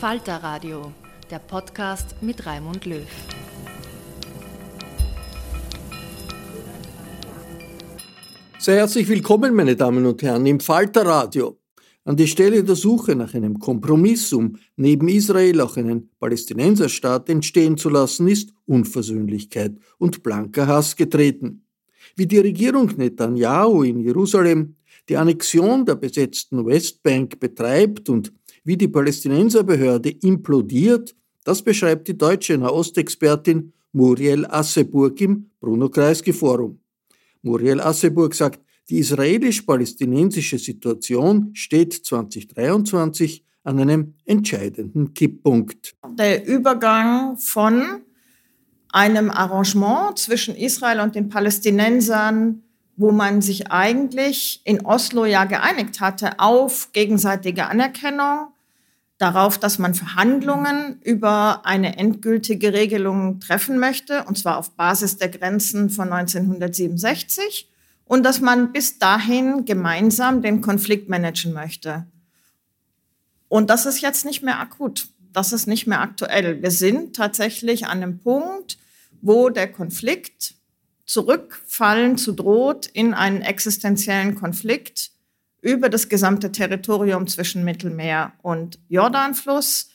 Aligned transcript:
Falter 0.00 0.36
Radio, 0.42 0.92
der 1.30 1.38
Podcast 1.38 2.16
mit 2.20 2.44
Raimund 2.44 2.84
Löw. 2.84 3.00
Sehr 8.58 8.76
herzlich 8.76 9.08
willkommen, 9.08 9.54
meine 9.54 9.74
Damen 9.74 10.04
und 10.04 10.22
Herren, 10.22 10.44
im 10.44 10.60
Falter 10.60 11.06
Radio. 11.06 11.58
An 12.04 12.14
die 12.14 12.26
Stelle 12.26 12.62
der 12.62 12.76
Suche 12.76 13.16
nach 13.16 13.32
einem 13.32 13.58
Kompromiss, 13.58 14.34
um 14.34 14.58
neben 14.76 15.08
Israel 15.08 15.62
auch 15.62 15.78
einen 15.78 16.10
Palästinenserstaat 16.20 17.30
entstehen 17.30 17.78
zu 17.78 17.88
lassen, 17.88 18.28
ist 18.28 18.52
Unversöhnlichkeit 18.66 19.78
und 19.96 20.22
blanker 20.22 20.66
Hass 20.66 20.94
getreten. 20.94 21.64
Wie 22.16 22.26
die 22.26 22.38
Regierung 22.38 22.92
Netanyahu 22.98 23.82
in 23.82 24.00
Jerusalem 24.00 24.76
die 25.08 25.16
Annexion 25.16 25.86
der 25.86 25.94
besetzten 25.94 26.66
Westbank 26.66 27.40
betreibt 27.40 28.10
und 28.10 28.32
wie 28.66 28.76
die 28.76 28.88
Palästinenserbehörde 28.88 30.10
implodiert, 30.10 31.14
das 31.44 31.62
beschreibt 31.62 32.08
die 32.08 32.18
deutsche 32.18 32.58
Nahostexpertin 32.58 33.72
Muriel 33.92 34.44
Asseburg 34.44 35.20
im 35.20 35.50
Bruno 35.60 35.88
Kreisky 35.88 36.32
Forum. 36.32 36.80
Muriel 37.42 37.80
Asseburg 37.80 38.34
sagt, 38.34 38.60
die 38.90 38.98
israelisch-palästinensische 38.98 40.58
Situation 40.58 41.50
steht 41.54 41.92
2023 41.92 43.44
an 43.62 43.78
einem 43.78 44.14
entscheidenden 44.24 45.14
Kipppunkt. 45.14 45.94
Der 46.18 46.44
Übergang 46.44 47.36
von 47.36 48.02
einem 48.88 49.30
Arrangement 49.30 50.18
zwischen 50.18 50.56
Israel 50.56 51.00
und 51.00 51.14
den 51.14 51.28
Palästinensern 51.28 52.62
wo 52.96 53.12
man 53.12 53.42
sich 53.42 53.70
eigentlich 53.70 54.62
in 54.64 54.84
Oslo 54.84 55.26
ja 55.26 55.44
geeinigt 55.44 56.00
hatte 56.00 56.40
auf 56.40 56.92
gegenseitige 56.92 57.66
Anerkennung, 57.66 58.48
darauf, 59.18 59.58
dass 59.58 59.78
man 59.78 59.94
Verhandlungen 59.94 61.00
über 61.02 61.64
eine 61.64 61.96
endgültige 61.96 62.72
Regelung 62.72 63.40
treffen 63.40 63.78
möchte, 63.78 64.24
und 64.24 64.36
zwar 64.38 64.58
auf 64.58 64.72
Basis 64.76 65.16
der 65.16 65.28
Grenzen 65.28 65.90
von 65.90 66.12
1967, 66.12 67.70
und 68.04 68.22
dass 68.22 68.40
man 68.40 68.72
bis 68.72 68.98
dahin 68.98 69.64
gemeinsam 69.64 70.42
den 70.42 70.60
Konflikt 70.60 71.08
managen 71.08 71.52
möchte. 71.52 72.06
Und 73.48 73.70
das 73.70 73.86
ist 73.86 74.00
jetzt 74.00 74.24
nicht 74.24 74.42
mehr 74.42 74.60
akut. 74.60 75.08
Das 75.32 75.52
ist 75.52 75.66
nicht 75.66 75.86
mehr 75.86 76.00
aktuell. 76.00 76.62
Wir 76.62 76.70
sind 76.70 77.16
tatsächlich 77.16 77.86
an 77.86 78.02
einem 78.02 78.18
Punkt, 78.18 78.78
wo 79.22 79.50
der 79.50 79.70
Konflikt 79.70 80.54
zurückfallen 81.04 82.18
zu 82.18 82.32
droht 82.32 82.86
in 82.86 83.14
einen 83.14 83.42
existenziellen 83.42 84.34
Konflikt 84.34 85.10
über 85.60 85.88
das 85.88 86.08
gesamte 86.08 86.52
Territorium 86.52 87.26
zwischen 87.26 87.64
Mittelmeer 87.64 88.32
und 88.42 88.78
Jordanfluss, 88.88 89.90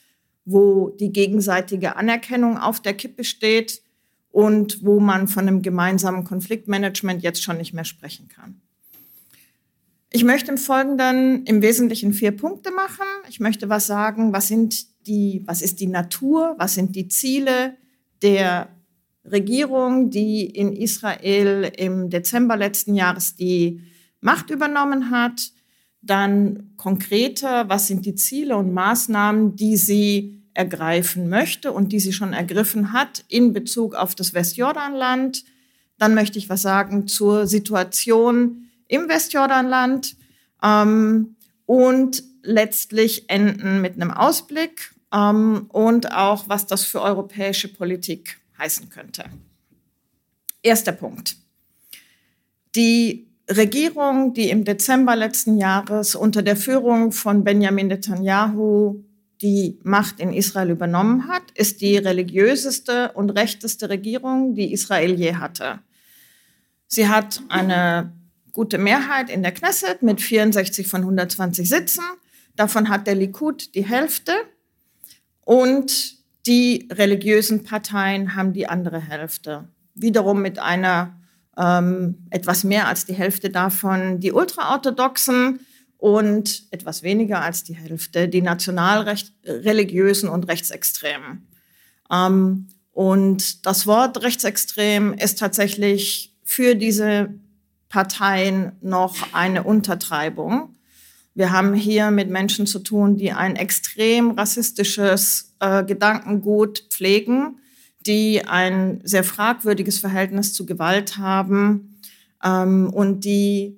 wo 0.45 0.89
die 0.89 1.11
gegenseitige 1.11 1.95
Anerkennung 1.95 2.57
auf 2.57 2.79
der 2.81 2.93
Kippe 2.93 3.23
steht 3.23 3.81
und 4.31 4.83
wo 4.83 4.99
man 4.99 5.27
von 5.27 5.47
einem 5.47 5.61
gemeinsamen 5.61 6.23
Konfliktmanagement 6.23 7.21
jetzt 7.21 7.43
schon 7.43 7.57
nicht 7.57 7.73
mehr 7.73 7.85
sprechen 7.85 8.27
kann. 8.27 8.61
Ich 10.13 10.23
möchte 10.23 10.51
im 10.51 10.57
Folgenden 10.57 11.45
im 11.45 11.61
Wesentlichen 11.61 12.11
vier 12.11 12.31
Punkte 12.31 12.71
machen. 12.71 13.05
Ich 13.29 13.39
möchte 13.39 13.69
was 13.69 13.87
sagen, 13.87 14.33
was 14.33 14.47
sind 14.47 15.07
die, 15.07 15.43
was 15.45 15.61
ist 15.61 15.79
die 15.79 15.87
Natur, 15.87 16.55
was 16.57 16.73
sind 16.73 16.95
die 16.95 17.07
Ziele 17.07 17.77
der 18.21 18.67
Regierung, 19.23 20.09
die 20.09 20.45
in 20.45 20.73
Israel 20.73 21.71
im 21.77 22.09
Dezember 22.09 22.57
letzten 22.57 22.95
Jahres 22.95 23.35
die 23.35 23.81
Macht 24.21 24.49
übernommen 24.49 25.11
hat. 25.11 25.51
Dann 26.01 26.71
konkreter, 26.77 27.69
was 27.69 27.87
sind 27.87 28.05
die 28.05 28.15
Ziele 28.15 28.55
und 28.55 28.73
Maßnahmen, 28.73 29.55
die 29.55 29.77
sie 29.77 30.41
ergreifen 30.53 31.29
möchte 31.29 31.71
und 31.71 31.91
die 31.91 31.99
sie 31.99 32.13
schon 32.13 32.33
ergriffen 32.33 32.93
hat 32.93 33.23
in 33.27 33.53
Bezug 33.53 33.95
auf 33.95 34.15
das 34.15 34.33
Westjordanland. 34.33 35.43
Dann 35.97 36.13
möchte 36.13 36.39
ich 36.39 36.49
was 36.49 36.61
sagen 36.61 37.07
zur 37.07 37.47
Situation 37.47 38.69
im 38.87 39.07
Westjordanland 39.07 40.15
ähm, 40.63 41.35
und 41.65 42.23
letztlich 42.43 43.29
enden 43.29 43.81
mit 43.81 43.95
einem 43.95 44.11
Ausblick 44.11 44.93
ähm, 45.13 45.65
und 45.69 46.11
auch, 46.11 46.49
was 46.49 46.67
das 46.67 46.83
für 46.83 47.01
europäische 47.01 47.67
Politik 47.67 48.39
heißen 48.57 48.89
könnte. 48.89 49.25
Erster 50.61 50.91
Punkt. 50.91 51.37
Die 52.75 53.30
Regierung, 53.57 54.33
die 54.33 54.49
im 54.49 54.63
Dezember 54.63 55.15
letzten 55.15 55.57
Jahres 55.57 56.15
unter 56.15 56.41
der 56.41 56.55
Führung 56.55 57.11
von 57.11 57.43
Benjamin 57.43 57.87
Netanyahu 57.87 59.03
die 59.41 59.79
Macht 59.83 60.19
in 60.19 60.33
Israel 60.33 60.69
übernommen 60.69 61.27
hat, 61.27 61.43
ist 61.55 61.81
die 61.81 61.97
religiöseste 61.97 63.11
und 63.13 63.31
rechteste 63.31 63.89
Regierung, 63.89 64.53
die 64.53 64.71
Israel 64.71 65.13
je 65.13 65.35
hatte. 65.35 65.79
Sie 66.87 67.07
hat 67.07 67.41
eine 67.49 68.13
gute 68.51 68.77
Mehrheit 68.77 69.29
in 69.29 69.41
der 69.41 69.51
Knesset 69.51 70.03
mit 70.03 70.21
64 70.21 70.87
von 70.87 71.01
120 71.01 71.67
Sitzen. 71.67 72.03
Davon 72.55 72.89
hat 72.89 73.07
der 73.07 73.15
Likud 73.15 73.73
die 73.75 73.85
Hälfte. 73.85 74.33
Und 75.43 76.17
die 76.45 76.87
religiösen 76.91 77.63
Parteien 77.63 78.35
haben 78.35 78.53
die 78.53 78.67
andere 78.67 78.99
Hälfte. 78.99 79.67
Wiederum 79.95 80.41
mit 80.41 80.59
einer 80.59 81.20
ähm, 81.57 82.27
etwas 82.29 82.63
mehr 82.63 82.87
als 82.87 83.05
die 83.05 83.13
Hälfte 83.13 83.49
davon 83.49 84.19
die 84.19 84.31
Ultraorthodoxen 84.31 85.59
und 85.97 86.63
etwas 86.71 87.03
weniger 87.03 87.41
als 87.41 87.63
die 87.63 87.75
Hälfte 87.75 88.27
die 88.27 88.41
nationalreligiösen 88.41 90.29
und 90.29 90.47
Rechtsextremen. 90.47 91.47
Ähm, 92.11 92.67
und 92.91 93.65
das 93.65 93.87
Wort 93.87 94.21
rechtsextrem 94.21 95.13
ist 95.13 95.39
tatsächlich 95.39 96.35
für 96.43 96.75
diese 96.75 97.33
Parteien 97.87 98.73
noch 98.81 99.15
eine 99.33 99.63
Untertreibung. 99.63 100.75
Wir 101.33 101.51
haben 101.51 101.73
hier 101.73 102.11
mit 102.11 102.29
Menschen 102.29 102.67
zu 102.67 102.79
tun, 102.79 103.15
die 103.15 103.31
ein 103.31 103.55
extrem 103.55 104.31
rassistisches 104.31 105.55
äh, 105.59 105.83
Gedankengut 105.85 106.87
pflegen, 106.89 107.60
die 108.05 108.45
ein 108.45 109.01
sehr 109.03 109.23
fragwürdiges 109.23 109.99
Verhältnis 109.99 110.53
zu 110.53 110.65
Gewalt 110.65 111.17
haben 111.17 111.99
ähm, 112.43 112.89
und 112.91 113.25
die 113.25 113.77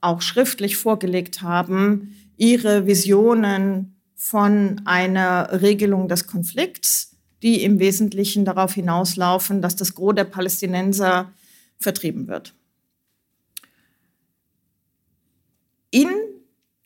auch 0.00 0.20
schriftlich 0.20 0.76
vorgelegt 0.76 1.42
haben, 1.42 2.14
ihre 2.36 2.86
Visionen 2.86 3.96
von 4.14 4.82
einer 4.84 5.62
Regelung 5.62 6.08
des 6.08 6.26
Konflikts, 6.26 7.16
die 7.42 7.62
im 7.62 7.78
Wesentlichen 7.78 8.44
darauf 8.44 8.74
hinauslaufen, 8.74 9.62
dass 9.62 9.76
das 9.76 9.94
Gros 9.94 10.14
der 10.14 10.24
Palästinenser 10.24 11.32
vertrieben 11.78 12.28
wird. 12.28 12.54
In 15.90 16.08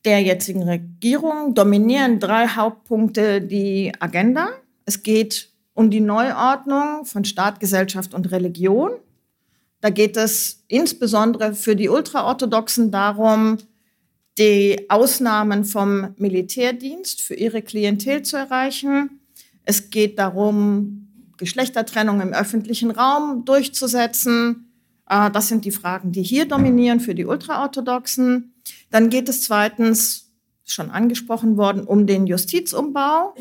der 0.04 0.20
jetzigen 0.22 0.62
Regierung 0.62 1.54
dominieren 1.54 2.20
drei 2.20 2.48
Hauptpunkte 2.48 3.40
die 3.40 3.92
Agenda. 4.00 4.48
Es 4.84 5.02
geht 5.02 5.47
um 5.78 5.90
die 5.90 6.00
Neuordnung 6.00 7.04
von 7.04 7.24
Staat, 7.24 7.60
Gesellschaft 7.60 8.12
und 8.12 8.32
Religion. 8.32 8.90
Da 9.80 9.90
geht 9.90 10.16
es 10.16 10.64
insbesondere 10.66 11.54
für 11.54 11.76
die 11.76 11.88
Ultraorthodoxen 11.88 12.90
darum, 12.90 13.58
die 14.38 14.86
Ausnahmen 14.88 15.64
vom 15.64 16.14
Militärdienst 16.16 17.20
für 17.20 17.34
ihre 17.34 17.62
Klientel 17.62 18.22
zu 18.22 18.36
erreichen. 18.36 19.20
Es 19.64 19.90
geht 19.90 20.18
darum, 20.18 21.06
Geschlechtertrennung 21.36 22.22
im 22.22 22.32
öffentlichen 22.32 22.90
Raum 22.90 23.44
durchzusetzen. 23.44 24.72
Äh, 25.08 25.30
das 25.30 25.46
sind 25.46 25.64
die 25.64 25.70
Fragen, 25.70 26.10
die 26.10 26.24
hier 26.24 26.48
dominieren 26.48 26.98
für 26.98 27.14
die 27.14 27.24
Ultraorthodoxen. 27.24 28.52
Dann 28.90 29.10
geht 29.10 29.28
es 29.28 29.42
zweitens, 29.42 30.32
schon 30.64 30.90
angesprochen 30.90 31.56
worden, 31.56 31.84
um 31.84 32.08
den 32.08 32.26
Justizumbau. 32.26 33.36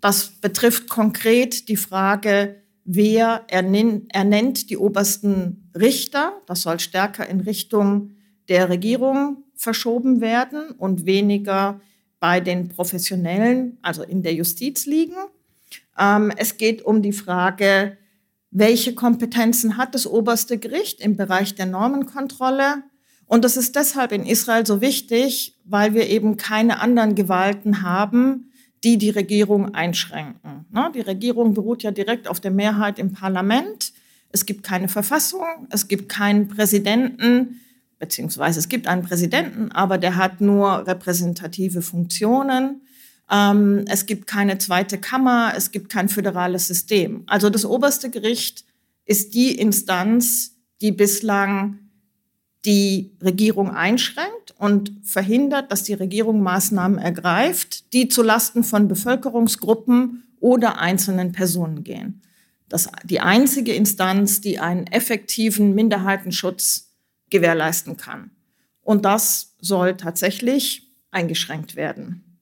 Das 0.00 0.28
betrifft 0.40 0.88
konkret 0.88 1.68
die 1.68 1.76
Frage, 1.76 2.62
wer 2.84 3.44
ernennt, 3.48 4.70
die 4.70 4.76
obersten 4.76 5.70
Richter. 5.78 6.40
Das 6.46 6.62
soll 6.62 6.80
stärker 6.80 7.28
in 7.28 7.40
Richtung 7.40 8.12
der 8.48 8.68
Regierung 8.68 9.44
verschoben 9.54 10.20
werden 10.20 10.70
und 10.70 11.04
weniger 11.04 11.80
bei 12.20 12.40
den 12.40 12.68
Professionellen, 12.68 13.78
also 13.82 14.02
in 14.02 14.22
der 14.22 14.34
Justiz 14.34 14.86
liegen. 14.86 15.16
Ähm, 15.98 16.32
es 16.36 16.56
geht 16.56 16.82
um 16.82 17.02
die 17.02 17.12
Frage, 17.12 17.98
welche 18.50 18.94
Kompetenzen 18.94 19.76
hat 19.76 19.94
das 19.94 20.06
oberste 20.06 20.58
Gericht 20.58 21.00
im 21.00 21.16
Bereich 21.16 21.54
der 21.54 21.66
Normenkontrolle? 21.66 22.82
Und 23.26 23.44
das 23.44 23.56
ist 23.56 23.76
deshalb 23.76 24.12
in 24.12 24.24
Israel 24.24 24.64
so 24.64 24.80
wichtig, 24.80 25.58
weil 25.64 25.92
wir 25.92 26.08
eben 26.08 26.38
keine 26.38 26.80
anderen 26.80 27.14
Gewalten 27.14 27.82
haben, 27.82 28.47
die 28.84 28.98
die 28.98 29.10
Regierung 29.10 29.74
einschränken. 29.74 30.66
Ne, 30.70 30.90
die 30.94 31.00
Regierung 31.00 31.54
beruht 31.54 31.82
ja 31.82 31.90
direkt 31.90 32.28
auf 32.28 32.40
der 32.40 32.50
Mehrheit 32.50 32.98
im 32.98 33.12
Parlament. 33.12 33.92
Es 34.30 34.46
gibt 34.46 34.62
keine 34.62 34.88
Verfassung, 34.88 35.66
es 35.70 35.88
gibt 35.88 36.08
keinen 36.08 36.48
Präsidenten, 36.48 37.60
beziehungsweise 37.98 38.60
es 38.60 38.68
gibt 38.68 38.86
einen 38.86 39.02
Präsidenten, 39.02 39.72
aber 39.72 39.98
der 39.98 40.16
hat 40.16 40.40
nur 40.40 40.86
repräsentative 40.86 41.82
Funktionen. 41.82 42.82
Ähm, 43.30 43.84
es 43.88 44.06
gibt 44.06 44.26
keine 44.26 44.58
zweite 44.58 44.98
Kammer, 44.98 45.52
es 45.56 45.70
gibt 45.70 45.88
kein 45.88 46.08
föderales 46.08 46.68
System. 46.68 47.24
Also 47.26 47.50
das 47.50 47.64
oberste 47.64 48.10
Gericht 48.10 48.64
ist 49.04 49.34
die 49.34 49.58
Instanz, 49.58 50.56
die 50.80 50.92
bislang 50.92 51.78
die 52.64 53.16
Regierung 53.22 53.70
einschränkt 53.70 54.54
und 54.58 54.92
verhindert, 55.02 55.70
dass 55.70 55.84
die 55.84 55.94
Regierung 55.94 56.42
Maßnahmen 56.42 56.98
ergreift, 56.98 57.92
die 57.92 58.08
zulasten 58.08 58.64
von 58.64 58.88
Bevölkerungsgruppen 58.88 60.24
oder 60.40 60.78
einzelnen 60.78 61.32
Personen 61.32 61.84
gehen. 61.84 62.22
Das 62.68 62.88
die 63.04 63.20
einzige 63.20 63.72
Instanz, 63.74 64.40
die 64.40 64.58
einen 64.58 64.86
effektiven 64.86 65.74
Minderheitenschutz 65.74 66.90
gewährleisten 67.30 67.96
kann. 67.96 68.30
Und 68.82 69.04
das 69.04 69.54
soll 69.60 69.96
tatsächlich 69.96 70.90
eingeschränkt 71.10 71.76
werden. 71.76 72.38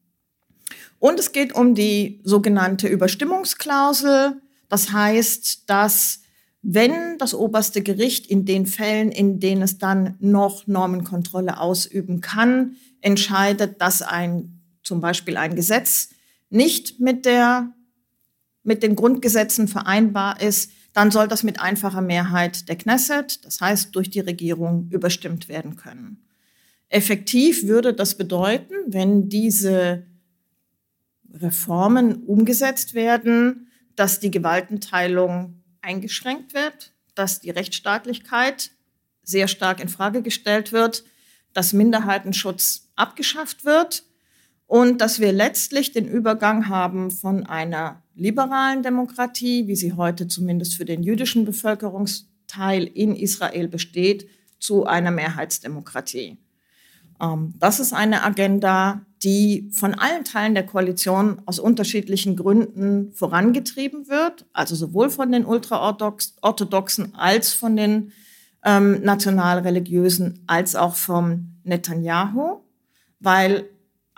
Und 0.99 1.21
es 1.21 1.33
geht 1.33 1.55
um 1.55 1.75
die 1.75 2.21
sogenannte 2.25 2.89
Überstimmungsklausel. 2.89 4.41
Das 4.69 4.93
heißt, 4.93 5.69
dass 5.69 6.23
wenn 6.69 7.17
das 7.19 7.33
oberste 7.33 7.81
Gericht 7.81 8.27
in 8.27 8.45
den 8.45 8.67
Fällen, 8.67 9.13
in 9.13 9.39
denen 9.39 9.63
es 9.63 9.79
dann 9.79 10.17
noch 10.19 10.67
Normenkontrolle 10.67 11.61
ausüben 11.61 12.21
kann, 12.21 12.75
entscheidet, 13.01 13.81
dass 13.81 14.03
ein, 14.03 14.61
zum 14.83 15.01
Beispiel 15.01 15.37
ein 15.37 15.55
Gesetz 15.55 16.09
nicht 16.51 16.99
mit 16.99 17.25
der, 17.25 17.73
mit 18.65 18.83
den 18.83 18.97
Grundgesetzen 18.97 19.69
vereinbar 19.69 20.41
ist, 20.41 20.73
dann 20.93 21.13
soll 21.13 21.29
das 21.29 21.45
mit 21.45 21.61
einfacher 21.61 22.01
Mehrheit 22.01 22.69
der 22.69 22.75
Knesset, 22.75 23.45
das 23.45 23.61
heißt 23.61 23.95
durch 23.95 24.11
die 24.11 24.19
Regierung, 24.19 24.89
überstimmt 24.91 25.49
werden 25.49 25.77
können. 25.77 26.25
Effektiv 26.89 27.69
würde 27.69 27.95
das 27.95 28.17
bedeuten, 28.17 28.75
wenn 28.89 29.29
diese 29.29 30.05
Reformen 31.33 32.25
umgesetzt 32.25 32.95
werden, 32.95 33.69
dass 33.95 34.19
die 34.19 34.33
Gewaltenteilung 34.33 35.63
eingeschränkt 35.87 36.53
wird, 36.53 36.93
dass 37.15 37.41
die 37.41 37.51
Rechtsstaatlichkeit 37.51 38.73
sehr 39.23 39.49
stark 39.49 39.81
in 39.81 39.89
Frage 39.89 40.21
gestellt 40.21 40.73
wird, 40.73 41.05
dass 41.55 41.73
Minderheitenschutz 41.73 42.91
abgeschafft 42.97 43.65
wird 43.65 44.05
und 44.67 45.01
dass 45.01 45.21
wir 45.21 45.33
letztlich 45.33 45.93
den 45.93 46.07
Übergang 46.07 46.69
haben 46.69 47.11
von 47.11 47.47
einer 47.47 48.03
liberalen 48.15 48.83
Demokratie, 48.83 49.69
wie 49.69 49.77
sie 49.77 49.93
heute 49.93 50.29
zumindest 50.29 50.75
für 50.75 50.85
den 50.85 51.03
jüdischen 51.03 51.45
Bevölkerungsteil 51.45 52.85
in 52.85 53.15
Israel 53.15 53.69
besteht, 53.69 54.29
zu 54.59 54.87
einer 54.87 55.11
Mehrheitsdemokratie. 55.11 56.39
Ähm, 57.21 57.55
das 57.59 57.79
ist 57.79 57.93
eine 57.93 58.25
Agenda, 58.25 59.06
die 59.23 59.71
von 59.73 59.95
allen 59.95 60.25
Teilen 60.25 60.55
der 60.55 60.67
Koalition 60.67 61.41
aus 61.47 61.59
unterschiedlichen 61.59 62.37
Gründen 62.37 63.13
vorangetrieben 63.13 64.09
wird, 64.09 64.45
also 64.53 64.75
sowohl 64.75 65.11
von 65.11 65.33
den 65.33 65.45
Ultraorthodoxen 65.45 67.15
als 67.15 67.53
von 67.53 67.77
den 67.77 68.13
ähm, 68.65 69.03
Nationalreligiösen 69.03 70.45
als 70.47 70.77
auch 70.77 70.95
vom 70.95 71.57
Netanyahu, 71.65 72.61
weil 73.21 73.65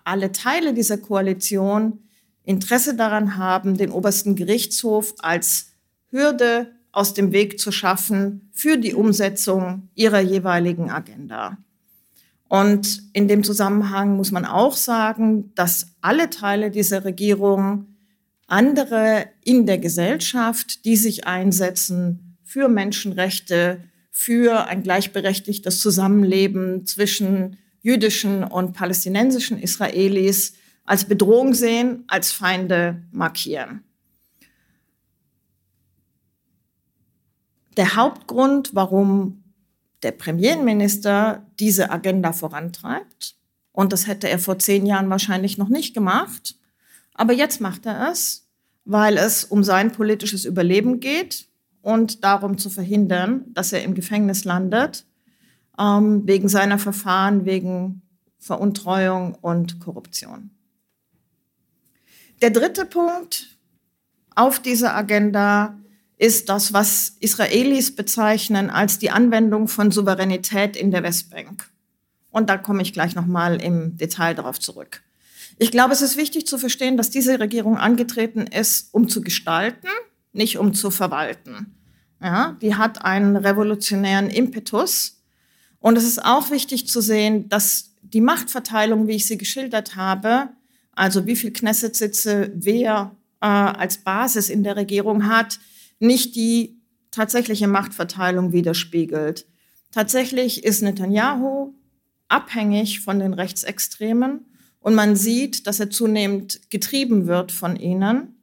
alle 0.05 0.33
Teile 0.33 0.75
dieser 0.75 0.99
Koalition 0.99 2.01
Interesse 2.45 2.97
daran 2.97 3.37
haben, 3.37 3.77
den 3.77 3.91
obersten 3.91 4.35
Gerichtshof 4.35 5.15
als 5.19 5.73
Hürde 6.11 6.73
aus 6.93 7.13
dem 7.13 7.31
Weg 7.33 7.61
zu 7.61 7.71
schaffen 7.71 8.51
für 8.53 8.79
die 8.79 8.95
Umsetzung 8.95 9.91
ihrer 9.95 10.21
jeweiligen 10.21 10.91
Agenda. 10.91 11.59
Und 12.49 13.03
in 13.13 13.29
dem 13.29 13.45
Zusammenhang 13.45 14.17
muss 14.17 14.31
man 14.31 14.45
auch 14.45 14.77
sagen, 14.77 15.55
dass 15.55 15.89
alle 16.01 16.31
Teile 16.31 16.71
dieser 16.71 17.05
Regierung 17.05 17.87
andere 18.47 19.27
in 19.45 19.67
der 19.67 19.79
Gesellschaft, 19.79 20.85
die 20.87 20.97
sich 20.97 21.27
einsetzen 21.27 22.39
für 22.43 22.69
Menschenrechte, 22.69 23.85
für 24.11 24.67
ein 24.67 24.83
gleichberechtigtes 24.83 25.81
Zusammenleben 25.81 26.87
zwischen 26.87 27.59
jüdischen 27.83 28.43
und 28.43 28.73
palästinensischen 28.73 29.59
Israelis, 29.59 30.55
als 30.85 31.05
Bedrohung 31.05 31.53
sehen, 31.53 32.05
als 32.09 32.33
Feinde 32.33 33.03
markieren. 33.13 33.85
Der 37.77 37.95
Hauptgrund, 37.95 38.71
warum 38.75 39.45
der 40.03 40.13
Premierminister 40.13 41.47
diese 41.59 41.91
Agenda 41.91 42.33
vorantreibt. 42.33 43.37
Und 43.73 43.93
das 43.93 44.07
hätte 44.07 44.29
er 44.29 44.39
vor 44.39 44.59
zehn 44.59 44.87
Jahren 44.87 45.11
wahrscheinlich 45.11 45.59
noch 45.59 45.69
nicht 45.69 45.95
gemacht. 45.95 46.57
Aber 47.15 47.33
jetzt 47.33 47.61
macht 47.61 47.87
er 47.87 48.11
es, 48.11 48.49
weil 48.85 49.17
es 49.17 49.45
um 49.45 49.65
sein 49.65 49.93
politisches 49.93 50.45
Überleben 50.45 51.01
geht 51.01 51.49
und 51.83 52.25
darum 52.25 52.59
zu 52.59 52.71
verhindern, 52.71 53.45
dass 53.49 53.73
er 53.73 53.83
im 53.83 53.95
Gefängnis 53.95 54.45
landet, 54.45 55.05
ähm, 55.79 56.27
wegen 56.27 56.49
seiner 56.49 56.79
Verfahren, 56.79 57.45
wegen 57.45 58.03
Veruntreuung 58.39 59.35
und 59.35 59.81
Korruption. 59.81 60.51
Der 62.41 62.51
dritte 62.51 62.85
Punkt 62.85 63.59
auf 64.35 64.61
dieser 64.61 64.95
Agenda 64.95 65.77
ist 66.19 66.49
das, 66.49 66.73
was 66.73 67.17
Israelis 67.21 67.95
bezeichnen 67.95 68.71
als 68.71 68.99
die 68.99 69.11
Anwendung 69.11 69.69
von 69.69 69.91
Souveränität 69.91 70.77
in 70.77 70.91
der 70.91 71.03
Westbank. 71.03 71.69
Und 72.31 72.51
da 72.51 72.59
komme 72.59 72.83
ich 72.83 72.93
gleich 72.93 73.15
nochmal 73.15 73.63
im 73.63 73.97
Detail 73.97 74.35
darauf 74.35 74.59
zurück. 74.59 75.03
Ich 75.59 75.71
glaube, 75.71 75.93
es 75.93 76.03
ist 76.03 76.17
wichtig 76.17 76.47
zu 76.47 76.59
verstehen, 76.59 76.97
dass 76.97 77.11
diese 77.11 77.41
Regierung 77.41 77.79
angetreten 77.79 78.47
ist, 78.47 78.89
um 78.93 79.09
zu 79.09 79.23
gestalten, 79.23 79.89
nicht 80.33 80.59
um 80.59 80.75
zu 80.75 80.91
verwalten. 80.91 81.75
Ja, 82.21 82.57
die 82.61 82.75
hat 82.75 83.05
einen 83.05 83.37
revolutionären 83.37 84.29
Impetus. 84.29 85.21
Und 85.81 85.97
es 85.97 86.05
ist 86.05 86.25
auch 86.25 86.51
wichtig 86.51 86.89
zu 86.89 87.01
sehen, 87.01 87.49
dass 87.49 87.93
die 88.03 88.21
Machtverteilung, 88.21 89.07
wie 89.07 89.17
ich 89.17 89.27
sie 89.27 89.39
geschildert 89.39 89.95
habe, 89.97 90.49
also 90.93 91.27
wie 91.27 91.37
viel 91.37 91.53
Knesset-Sitze 91.53 92.51
wer 92.55 93.15
äh, 93.41 93.47
als 93.47 93.99
Basis 93.99 94.49
in 94.49 94.65
der 94.65 94.77
Regierung 94.77 95.29
hat, 95.29 95.61
nicht 95.99 96.37
die 96.37 96.81
tatsächliche 97.11 97.69
Machtverteilung 97.69 98.53
widerspiegelt. 98.53 99.47
Tatsächlich 99.91 100.65
ist 100.65 100.83
Netanyahu 100.83 101.75
abhängig 102.29 103.01
von 103.01 103.19
den 103.19 103.33
Rechtsextremen 103.33 104.45
und 104.81 104.95
man 104.95 105.17
sieht, 105.17 105.67
dass 105.67 105.81
er 105.81 105.91
zunehmend 105.91 106.71
getrieben 106.71 107.27
wird 107.27 107.53
von 107.53 107.77
ihnen 107.77 108.37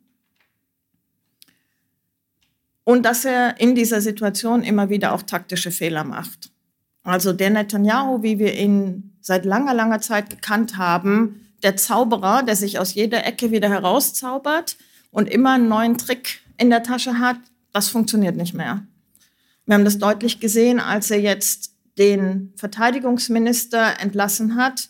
und 2.84 3.04
dass 3.04 3.26
er 3.26 3.60
in 3.60 3.76
dieser 3.76 4.02
Situation 4.02 4.64
immer 4.64 4.90
wieder 4.90 5.14
auch 5.14 5.22
taktische 5.22 5.72
Fehler 5.72 6.04
macht. 6.04 6.52
Also 7.04 7.34
der 7.34 7.52
Netanyahu, 7.52 8.24
wie 8.24 8.40
wir 8.40 8.56
ihn 8.56 9.16
seit 9.22 9.46
langer, 9.46 9.74
langer 9.74 10.02
Zeit 10.02 10.30
gekannt 10.30 10.78
haben, 10.78 11.52
der 11.64 11.78
Zauberer, 11.78 12.44
der 12.44 12.56
sich 12.56 12.80
aus 12.80 12.94
jeder 12.94 13.26
Ecke 13.26 13.52
wieder 13.52 13.70
herauszaubert 13.70 14.78
und 15.12 15.30
immer 15.30 15.54
einen 15.54 15.68
neuen 15.68 15.98
Trick 15.98 16.42
in 16.58 16.70
der 16.70 16.84
Tasche 16.84 17.20
hat, 17.20 17.38
das 17.72 17.90
funktioniert 17.90 18.36
nicht 18.36 18.54
mehr. 18.54 18.86
Wir 19.66 19.76
haben 19.76 19.86
das 19.86 19.98
deutlich 19.98 20.40
gesehen, 20.40 20.80
als 20.80 21.12
er 21.12 21.20
jetzt 21.20 21.74
den 21.98 22.54
Verteidigungsminister 22.56 24.00
entlassen 24.00 24.56
hat, 24.56 24.90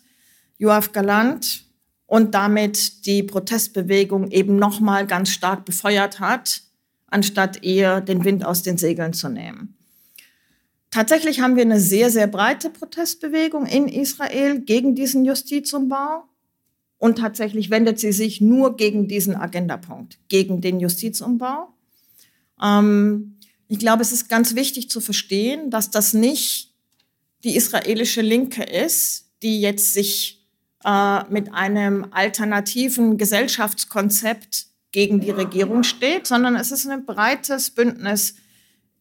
Joachim 0.58 0.92
Galant, 0.92 1.64
und 2.06 2.34
damit 2.34 3.04
die 3.06 3.22
Protestbewegung 3.22 4.30
eben 4.30 4.56
nochmal 4.56 5.06
ganz 5.06 5.30
stark 5.30 5.64
befeuert 5.64 6.20
hat, 6.20 6.62
anstatt 7.08 7.64
eher 7.64 8.00
den 8.00 8.24
Wind 8.24 8.44
aus 8.44 8.62
den 8.62 8.78
Segeln 8.78 9.12
zu 9.12 9.28
nehmen. 9.28 9.76
Tatsächlich 10.90 11.40
haben 11.40 11.56
wir 11.56 11.62
eine 11.62 11.80
sehr, 11.80 12.10
sehr 12.10 12.26
breite 12.26 12.70
Protestbewegung 12.70 13.66
in 13.66 13.88
Israel 13.88 14.60
gegen 14.60 14.94
diesen 14.94 15.24
Justizumbau. 15.24 16.24
Und 16.98 17.18
tatsächlich 17.18 17.70
wendet 17.70 18.00
sie 18.00 18.12
sich 18.12 18.40
nur 18.40 18.76
gegen 18.76 19.06
diesen 19.06 19.36
Agendapunkt, 19.36 20.18
gegen 20.28 20.60
den 20.60 20.80
Justizumbau. 20.80 21.68
Ähm, 22.62 23.36
ich 23.68 23.78
glaube, 23.78 24.02
es 24.02 24.12
ist 24.12 24.28
ganz 24.28 24.54
wichtig 24.54 24.88
zu 24.88 25.00
verstehen, 25.00 25.70
dass 25.70 25.90
das 25.90 26.14
nicht 26.14 26.72
die 27.44 27.56
israelische 27.56 28.22
Linke 28.22 28.62
ist, 28.62 29.30
die 29.42 29.60
jetzt 29.60 29.92
sich 29.92 30.46
äh, 30.84 31.24
mit 31.30 31.52
einem 31.52 32.06
alternativen 32.12 33.18
Gesellschaftskonzept 33.18 34.66
gegen 34.92 35.20
die 35.20 35.30
Regierung 35.30 35.82
steht, 35.82 36.26
sondern 36.26 36.56
es 36.56 36.72
ist 36.72 36.86
ein 36.86 37.04
breites 37.04 37.70
Bündnis 37.70 38.36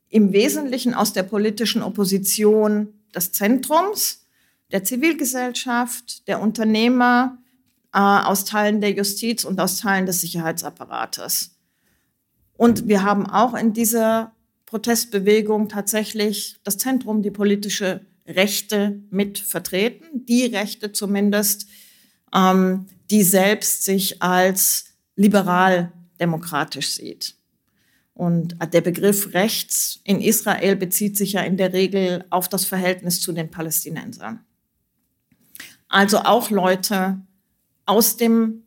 im 0.09 0.33
Wesentlichen 0.33 0.93
aus 0.93 1.13
der 1.13 1.23
politischen 1.23 1.81
Opposition 1.81 2.93
des 3.13 3.31
Zentrums, 3.31 4.25
der 4.71 4.83
Zivilgesellschaft, 4.83 6.27
der 6.27 6.41
Unternehmer, 6.41 7.37
äh, 7.95 7.99
aus 7.99 8.43
Teilen 8.43 8.81
der 8.81 8.91
Justiz 8.91 9.45
und 9.45 9.59
aus 9.61 9.79
Teilen 9.79 10.05
des 10.05 10.19
Sicherheitsapparates. 10.19 11.55
Und 12.57 12.89
wir 12.89 13.03
haben 13.03 13.25
auch 13.25 13.53
in 13.53 13.71
dieser 13.71 14.33
Protestbewegung 14.65 15.69
tatsächlich 15.69 16.57
das 16.65 16.77
Zentrum, 16.77 17.21
die 17.21 17.31
politische 17.31 18.05
Rechte 18.27 19.01
mit 19.11 19.39
vertreten, 19.39 20.25
die 20.25 20.45
Rechte 20.45 20.91
zumindest, 20.91 21.67
ähm, 22.33 22.87
die 23.09 23.23
selbst 23.23 23.85
sich 23.85 24.21
als 24.21 24.85
liberal-demokratisch 25.15 26.95
sieht. 26.95 27.35
Und 28.13 28.57
der 28.73 28.81
Begriff 28.81 29.33
rechts 29.33 30.01
in 30.03 30.19
Israel 30.19 30.75
bezieht 30.75 31.15
sich 31.15 31.33
ja 31.33 31.41
in 31.41 31.55
der 31.55 31.71
Regel 31.71 32.25
auf 32.29 32.49
das 32.49 32.65
Verhältnis 32.65 33.21
zu 33.21 33.31
den 33.31 33.51
Palästinensern. 33.51 34.41
Also 35.87 36.19
auch 36.19 36.49
Leute, 36.49 37.21
aus 37.85 38.17
dem, 38.17 38.63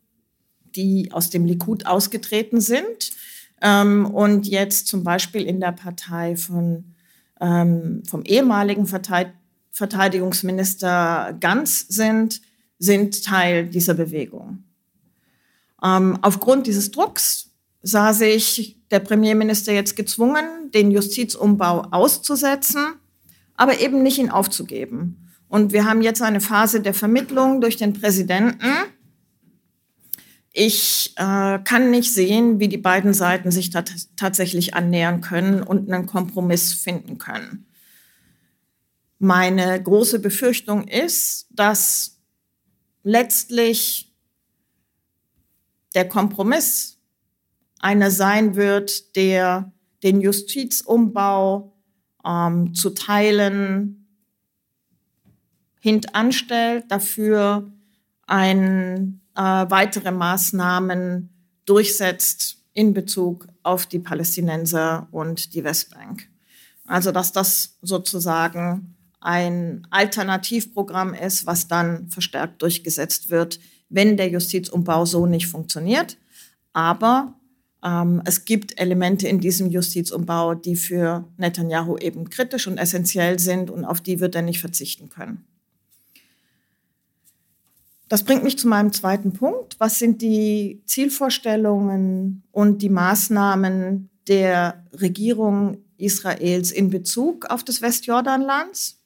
die 0.75 1.11
aus 1.11 1.29
dem 1.29 1.45
Likud 1.45 1.85
ausgetreten 1.85 2.61
sind 2.61 3.11
ähm, 3.61 4.05
und 4.05 4.47
jetzt 4.47 4.87
zum 4.87 5.03
Beispiel 5.03 5.43
in 5.43 5.59
der 5.59 5.71
Partei 5.71 6.35
von, 6.35 6.95
ähm, 7.41 8.03
vom 8.07 8.23
ehemaligen 8.23 8.85
Verteid 8.85 9.33
Verteidigungsminister 9.71 11.37
Ganz 11.39 11.85
sind, 11.87 12.41
sind 12.79 13.23
Teil 13.23 13.67
dieser 13.67 13.93
Bewegung. 13.93 14.63
Ähm, 15.81 16.17
aufgrund 16.21 16.67
dieses 16.67 16.91
Drucks 16.91 17.51
sah 17.81 18.11
sich 18.13 18.77
der 18.91 18.99
Premierminister 18.99 19.71
jetzt 19.71 19.95
gezwungen, 19.95 20.71
den 20.73 20.91
Justizumbau 20.91 21.83
auszusetzen, 21.91 22.95
aber 23.55 23.79
eben 23.79 24.03
nicht 24.03 24.17
ihn 24.17 24.29
aufzugeben. 24.29 25.29
Und 25.47 25.71
wir 25.71 25.85
haben 25.85 26.01
jetzt 26.01 26.21
eine 26.21 26.41
Phase 26.41 26.81
der 26.81 26.93
Vermittlung 26.93 27.61
durch 27.61 27.77
den 27.77 27.93
Präsidenten, 27.93 28.67
ich 30.59 31.13
äh, 31.15 31.59
kann 31.59 31.89
nicht 31.89 32.13
sehen, 32.13 32.59
wie 32.59 32.67
die 32.67 32.77
beiden 32.77 33.13
Seiten 33.13 33.49
sich 33.49 33.69
tatsächlich 33.69 34.73
annähern 34.73 35.21
können 35.21 35.63
und 35.63 35.89
einen 35.89 36.05
Kompromiss 36.05 36.73
finden 36.73 37.17
können. 37.17 37.65
Meine 39.19 39.81
große 39.81 40.19
Befürchtung 40.19 40.85
ist, 40.85 41.47
dass 41.51 42.19
letztlich 43.03 44.13
der 45.95 46.09
Kompromiss 46.09 46.99
einer 47.79 48.11
sein 48.11 48.57
wird, 48.57 49.15
der 49.15 49.71
den 50.03 50.19
Justizumbau 50.19 51.73
ähm, 52.25 52.73
zu 52.73 52.89
Teilen 52.89 54.09
hintanstellt, 55.79 56.91
dafür 56.91 57.71
ein 58.27 59.21
äh, 59.39 59.41
weitere 59.41 60.11
Maßnahmen 60.11 61.29
durchsetzt 61.65 62.57
in 62.73 62.93
Bezug 62.93 63.47
auf 63.63 63.85
die 63.85 63.99
Palästinenser 63.99 65.07
und 65.11 65.53
die 65.53 65.63
Westbank. 65.63 66.27
Also 66.85 67.13
dass 67.13 67.31
das 67.31 67.77
sozusagen 67.81 68.95
ein 69.21 69.87
Alternativprogramm 69.91 71.13
ist, 71.13 71.45
was 71.45 71.67
dann 71.69 72.09
verstärkt 72.09 72.61
durchgesetzt 72.61 73.29
wird, 73.29 73.59
wenn 73.87 74.17
der 74.17 74.29
Justizumbau 74.29 75.05
so 75.05 75.25
nicht 75.25 75.47
funktioniert. 75.47 76.17
Aber 76.73 77.33
ähm, 77.81 78.21
es 78.25 78.43
gibt 78.43 78.79
Elemente 78.79 79.29
in 79.29 79.39
diesem 79.39 79.69
Justizumbau, 79.71 80.53
die 80.53 80.75
für 80.75 81.25
Netanyahu 81.37 81.97
eben 81.97 82.29
kritisch 82.29 82.67
und 82.67 82.77
essentiell 82.77 83.39
sind 83.39 83.69
und 83.69 83.85
auf 83.85 84.01
die 84.01 84.19
wird 84.19 84.35
er 84.35 84.41
nicht 84.41 84.59
verzichten 84.59 85.07
können. 85.09 85.45
Das 88.09 88.23
bringt 88.23 88.43
mich 88.43 88.57
zu 88.57 88.67
meinem 88.67 88.91
zweiten 88.91 89.33
Punkt. 89.33 89.79
Was 89.79 89.99
sind 89.99 90.23
die 90.23 90.81
Zielvorstellungen 90.85 92.43
und 92.51 92.81
die 92.81 92.89
Maßnahmen 92.89 94.09
der 94.27 94.83
Regierung 94.91 95.77
Israels 95.97 96.71
in 96.71 96.89
Bezug 96.89 97.45
auf 97.45 97.63
das 97.63 97.83
Westjordanlands? 97.83 98.99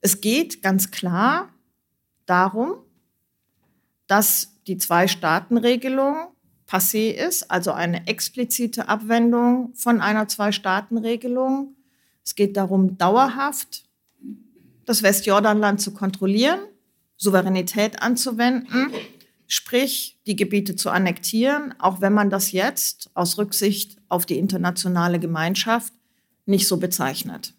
Es 0.00 0.20
geht 0.20 0.62
ganz 0.62 0.92
klar 0.92 1.48
darum, 2.26 2.74
dass 4.06 4.52
die 4.68 4.78
Zwei-Staaten-Regelung 4.78 6.28
passé 6.68 7.10
ist, 7.10 7.50
also 7.50 7.72
eine 7.72 8.06
explizite 8.06 8.88
Abwendung 8.88 9.74
von 9.74 10.00
einer 10.00 10.28
Zwei-Staaten-Regelung. 10.28 11.74
Es 12.24 12.36
geht 12.36 12.56
darum, 12.56 12.96
dauerhaft 12.98 13.84
das 14.84 15.02
Westjordanland 15.02 15.80
zu 15.80 15.92
kontrollieren 15.92 16.60
Souveränität 17.18 18.00
anzuwenden, 18.00 18.92
sprich 19.48 20.18
die 20.26 20.36
Gebiete 20.36 20.76
zu 20.76 20.88
annektieren, 20.88 21.74
auch 21.78 22.00
wenn 22.00 22.14
man 22.14 22.30
das 22.30 22.52
jetzt 22.52 23.10
aus 23.14 23.36
Rücksicht 23.36 23.98
auf 24.08 24.24
die 24.24 24.38
internationale 24.38 25.18
Gemeinschaft 25.18 25.92
nicht 26.46 26.66
so 26.66 26.78
bezeichnet. 26.78 27.52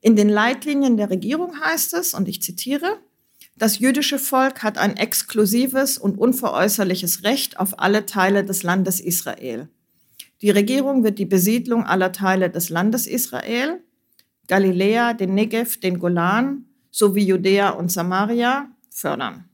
In 0.00 0.16
den 0.16 0.30
Leitlinien 0.30 0.96
der 0.96 1.10
Regierung 1.10 1.60
heißt 1.60 1.92
es, 1.94 2.14
und 2.14 2.28
ich 2.28 2.40
zitiere, 2.40 2.98
das 3.56 3.78
jüdische 3.78 4.18
Volk 4.18 4.62
hat 4.62 4.78
ein 4.78 4.96
exklusives 4.96 5.98
und 5.98 6.16
unveräußerliches 6.16 7.24
Recht 7.24 7.58
auf 7.58 7.78
alle 7.78 8.06
Teile 8.06 8.44
des 8.44 8.62
Landes 8.62 9.00
Israel. 9.00 9.68
Die 10.40 10.50
Regierung 10.50 11.04
wird 11.04 11.18
die 11.18 11.26
Besiedlung 11.26 11.84
aller 11.84 12.12
Teile 12.12 12.48
des 12.48 12.70
Landes 12.70 13.06
Israel, 13.06 13.82
Galiläa, 14.46 15.12
den 15.12 15.34
Negev, 15.34 15.78
den 15.80 15.98
Golan 15.98 16.64
sowie 16.90 17.24
Judäa 17.24 17.70
und 17.70 17.90
Samaria 17.90 18.68
fördern. 18.90 19.48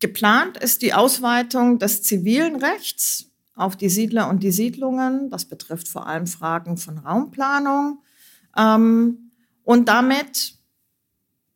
Geplant 0.00 0.56
ist 0.56 0.82
die 0.82 0.94
Ausweitung 0.94 1.78
des 1.78 2.02
zivilen 2.02 2.56
Rechts 2.56 3.26
auf 3.54 3.76
die 3.76 3.90
Siedler 3.90 4.28
und 4.28 4.42
die 4.42 4.50
Siedlungen. 4.50 5.28
Das 5.30 5.44
betrifft 5.44 5.88
vor 5.88 6.06
allem 6.06 6.26
Fragen 6.26 6.78
von 6.78 6.98
Raumplanung. 6.98 8.02
Ähm, 8.56 9.30
und 9.62 9.88
damit, 9.88 10.54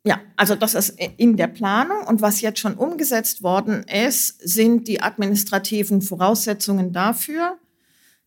ja, 0.05 0.21
also 0.37 0.55
das 0.55 0.75
ist 0.75 1.01
in 1.17 1.39
der 1.39 1.47
Planung. 1.47 2.07
Und 2.07 2.21
was 2.21 2.43
jetzt 2.43 2.61
schon 2.61 2.75
umgesetzt 2.75 3.43
worden 3.43 3.85
ist, 3.85 4.47
sind 4.47 4.89
die 4.89 5.01
administrativen 5.01 6.03
Voraussetzungen 6.03 6.93
dafür. 6.93 7.59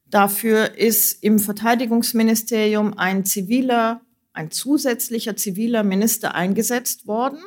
Dafür 0.09 0.77
ist 0.77 1.23
im 1.23 1.37
Verteidigungsministerium 1.37 2.97
ein 2.97 3.23
ziviler, 3.25 4.01
ein 4.37 4.51
zusätzlicher 4.51 5.35
ziviler 5.35 5.83
Minister 5.83 6.35
eingesetzt 6.35 7.07
worden. 7.07 7.39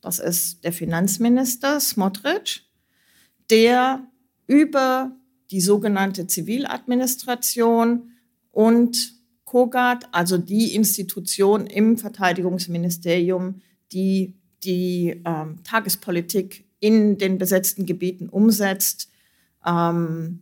Das 0.00 0.20
ist 0.20 0.62
der 0.62 0.72
Finanzminister 0.72 1.80
Smotrich, 1.80 2.64
der 3.50 4.06
über 4.46 5.10
die 5.50 5.60
sogenannte 5.60 6.28
Ziviladministration 6.28 8.12
und 8.52 9.14
COGAT, 9.46 10.08
also 10.12 10.38
die 10.38 10.76
Institution 10.76 11.66
im 11.66 11.98
Verteidigungsministerium, 11.98 13.60
die 13.90 14.34
die 14.62 15.22
ähm, 15.24 15.60
Tagespolitik 15.64 16.66
in 16.78 17.18
den 17.18 17.38
besetzten 17.38 17.84
Gebieten 17.84 18.28
umsetzt, 18.28 19.10
ähm, 19.66 20.40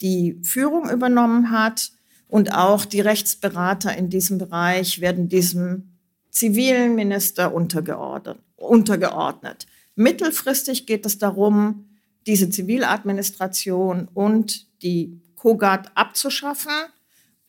die 0.00 0.38
Führung 0.42 0.88
übernommen 0.88 1.50
hat. 1.50 1.90
Und 2.28 2.52
auch 2.52 2.84
die 2.84 3.00
Rechtsberater 3.00 3.96
in 3.96 4.10
diesem 4.10 4.38
Bereich 4.38 5.00
werden 5.00 5.28
diesem 5.28 5.96
zivilen 6.30 6.94
Minister 6.94 7.54
untergeordnet. 7.54 8.38
untergeordnet. 8.56 9.66
Mittelfristig 9.94 10.86
geht 10.86 11.06
es 11.06 11.18
darum, 11.18 11.86
diese 12.26 12.50
Ziviladministration 12.50 14.08
und 14.12 14.66
die 14.82 15.20
COGAT 15.36 15.92
abzuschaffen 15.94 16.72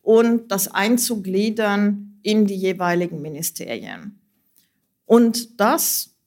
und 0.02 0.52
das 0.52 0.68
einzugliedern 0.68 2.20
in 2.22 2.46
die 2.46 2.56
jeweiligen 2.56 3.22
Ministerien. 3.22 4.20
Und 5.06 5.60
das 5.60 6.18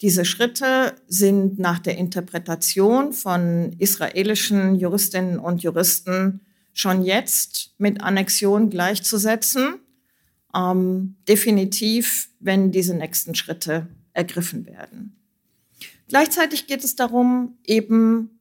diese 0.00 0.26
Schritte 0.26 0.96
sind 1.06 1.58
nach 1.58 1.78
der 1.78 1.96
Interpretation 1.96 3.14
von 3.14 3.74
israelischen 3.78 4.74
Juristinnen 4.74 5.38
und 5.38 5.62
Juristen 5.62 6.42
schon 6.74 7.02
jetzt 7.02 7.74
mit 7.78 8.02
Annexion 8.02 8.68
gleichzusetzen. 8.68 9.76
Ähm, 10.54 11.16
definitiv, 11.26 12.28
wenn 12.38 12.70
diese 12.70 12.94
nächsten 12.94 13.34
Schritte 13.34 13.88
ergriffen 14.12 14.66
werden. 14.66 15.16
Gleichzeitig 16.08 16.66
geht 16.66 16.84
es 16.84 16.94
darum, 16.94 17.56
eben 17.64 18.38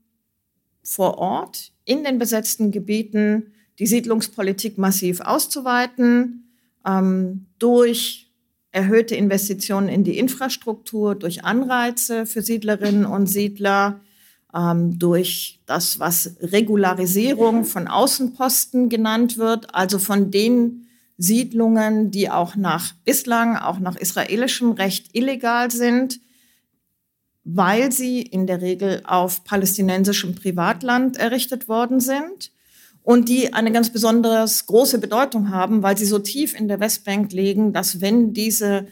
vor 0.83 1.17
Ort 1.17 1.71
in 1.85 2.03
den 2.03 2.19
besetzten 2.19 2.71
Gebieten 2.71 3.53
die 3.79 3.87
Siedlungspolitik 3.87 4.77
massiv 4.77 5.21
auszuweiten, 5.21 6.53
ähm, 6.85 7.47
durch 7.57 8.31
erhöhte 8.71 9.15
Investitionen 9.15 9.87
in 9.87 10.03
die 10.03 10.17
Infrastruktur 10.17 11.15
durch 11.15 11.43
Anreize 11.45 12.25
für 12.25 12.41
Siedlerinnen 12.41 13.05
und 13.05 13.27
Siedler, 13.27 14.01
ähm, 14.55 14.99
durch 14.99 15.59
das, 15.65 15.99
was 15.99 16.35
Regularisierung 16.41 17.65
von 17.65 17.87
Außenposten 17.87 18.89
genannt 18.89 19.37
wird, 19.37 19.73
also 19.73 19.99
von 19.99 20.31
den 20.31 20.87
Siedlungen, 21.17 22.11
die 22.11 22.29
auch 22.29 22.55
nach 22.55 22.93
bislang, 23.05 23.55
auch 23.55 23.79
nach 23.79 23.95
israelischem 23.95 24.71
Recht 24.71 25.15
illegal 25.15 25.71
sind, 25.71 26.19
weil 27.43 27.91
sie 27.91 28.21
in 28.21 28.47
der 28.47 28.61
Regel 28.61 29.01
auf 29.05 29.43
palästinensischem 29.43 30.35
Privatland 30.35 31.17
errichtet 31.17 31.67
worden 31.67 31.99
sind 31.99 32.51
und 33.03 33.27
die 33.27 33.53
eine 33.53 33.71
ganz 33.71 33.89
besonders 33.91 34.65
große 34.65 34.99
Bedeutung 34.99 35.49
haben, 35.49 35.83
weil 35.83 35.97
sie 35.97 36.05
so 36.05 36.19
tief 36.19 36.57
in 36.57 36.67
der 36.67 36.79
Westbank 36.79 37.33
liegen, 37.33 37.73
dass 37.73 38.01
wenn 38.01 38.33
diese 38.33 38.87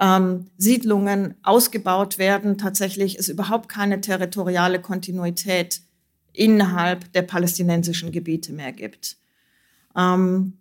ähm, 0.00 0.46
Siedlungen 0.58 1.34
ausgebaut 1.42 2.18
werden, 2.18 2.58
tatsächlich 2.58 3.18
es 3.18 3.28
überhaupt 3.28 3.68
keine 3.68 4.00
territoriale 4.00 4.80
Kontinuität 4.80 5.80
innerhalb 6.32 7.12
der 7.12 7.22
palästinensischen 7.22 8.12
Gebiete 8.12 8.52
mehr 8.52 8.72
gibt. 8.72 9.16
Ähm, 9.96 10.58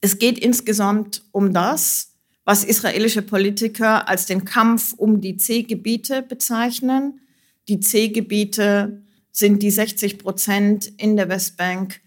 es 0.00 0.18
geht 0.18 0.38
insgesamt 0.38 1.22
um 1.32 1.52
das, 1.52 2.12
was 2.44 2.64
israelische 2.64 3.22
Politiker 3.22 4.08
als 4.08 4.26
den 4.26 4.44
Kampf 4.44 4.92
um 4.92 5.20
die 5.20 5.36
C-Gebiete 5.36 6.22
bezeichnen. 6.22 7.20
Die 7.68 7.80
C-Gebiete 7.80 9.02
sind 9.30 9.62
die 9.62 9.70
60 9.70 10.18
Prozent 10.18 10.86
in 10.98 11.16
der 11.16 11.28
Westbank, 11.28 12.00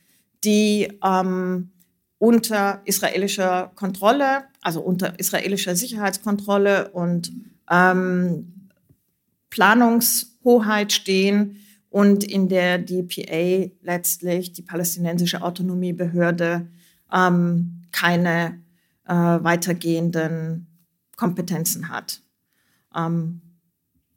die 0.44 0.90
ähm, 1.04 1.72
unter 2.20 2.82
israelischer 2.86 3.72
Kontrolle, 3.76 4.44
also 4.68 4.82
unter 4.82 5.18
israelischer 5.18 5.78
Sicherheitskontrolle 5.78 6.90
und 6.90 7.32
ähm, 7.72 8.68
Planungshoheit 9.50 10.92
stehen 10.92 11.56
und 11.90 12.26
in 12.26 12.50
der 12.50 12.78
DPA 12.78 13.72
letztlich 13.82 14.52
die 14.52 14.64
palästinensische 14.64 15.42
Autonomiebehörde 15.42 16.68
ähm, 17.14 17.84
keine 17.94 18.62
äh, 19.06 19.14
weitergehenden 19.14 20.68
Kompetenzen 21.16 21.88
hat. 21.88 22.22
Ähm, 22.94 23.40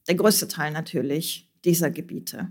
der 0.09 0.17
größte 0.17 0.49
Teil 0.49 0.73
natürlich 0.73 1.49
dieser 1.65 1.93
Gebiete. 1.93 2.49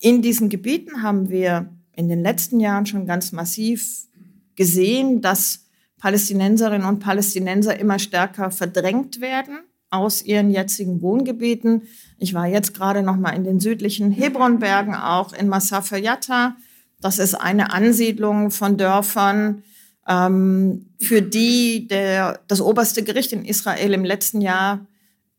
In 0.00 0.20
diesen 0.20 0.50
Gebieten 0.50 1.02
haben 1.02 1.30
wir 1.30 1.74
in 1.96 2.10
den 2.10 2.20
letzten 2.20 2.60
Jahren 2.60 2.84
schon 2.84 3.06
ganz 3.06 3.32
massiv 3.32 4.06
gesehen, 4.54 5.22
dass 5.22 5.69
Palästinenserinnen 6.00 6.86
und 6.86 7.00
Palästinenser 7.00 7.78
immer 7.78 7.98
stärker 7.98 8.50
verdrängt 8.50 9.20
werden 9.20 9.60
aus 9.90 10.22
ihren 10.22 10.50
jetzigen 10.50 11.02
Wohngebieten. 11.02 11.82
Ich 12.18 12.32
war 12.32 12.46
jetzt 12.46 12.74
gerade 12.74 13.02
noch 13.02 13.16
mal 13.16 13.30
in 13.30 13.44
den 13.44 13.60
südlichen 13.60 14.10
Hebronbergen, 14.10 14.94
auch 14.94 15.32
in 15.32 15.48
Masafa 15.48 15.96
Yatta. 15.96 16.56
Das 17.00 17.18
ist 17.18 17.34
eine 17.34 17.72
Ansiedlung 17.72 18.50
von 18.50 18.76
Dörfern, 18.76 19.62
ähm, 20.08 20.86
für 21.00 21.22
die 21.22 21.86
der, 21.88 22.40
das 22.48 22.60
oberste 22.60 23.02
Gericht 23.02 23.32
in 23.32 23.44
Israel 23.44 23.92
im 23.92 24.04
letzten 24.04 24.40
Jahr 24.40 24.86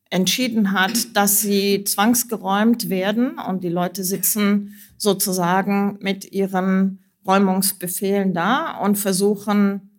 entschieden 0.10 0.74
hat, 0.74 1.16
dass 1.16 1.42
sie 1.42 1.86
zwangsgeräumt 1.86 2.90
werden 2.90 3.40
und 3.40 3.64
die 3.64 3.70
Leute 3.70 4.04
sitzen 4.04 4.76
sozusagen 4.98 5.98
mit 6.02 6.32
ihren 6.32 7.00
Räumungsbefehlen 7.26 8.34
da 8.34 8.78
und 8.78 8.98
versuchen 8.98 9.91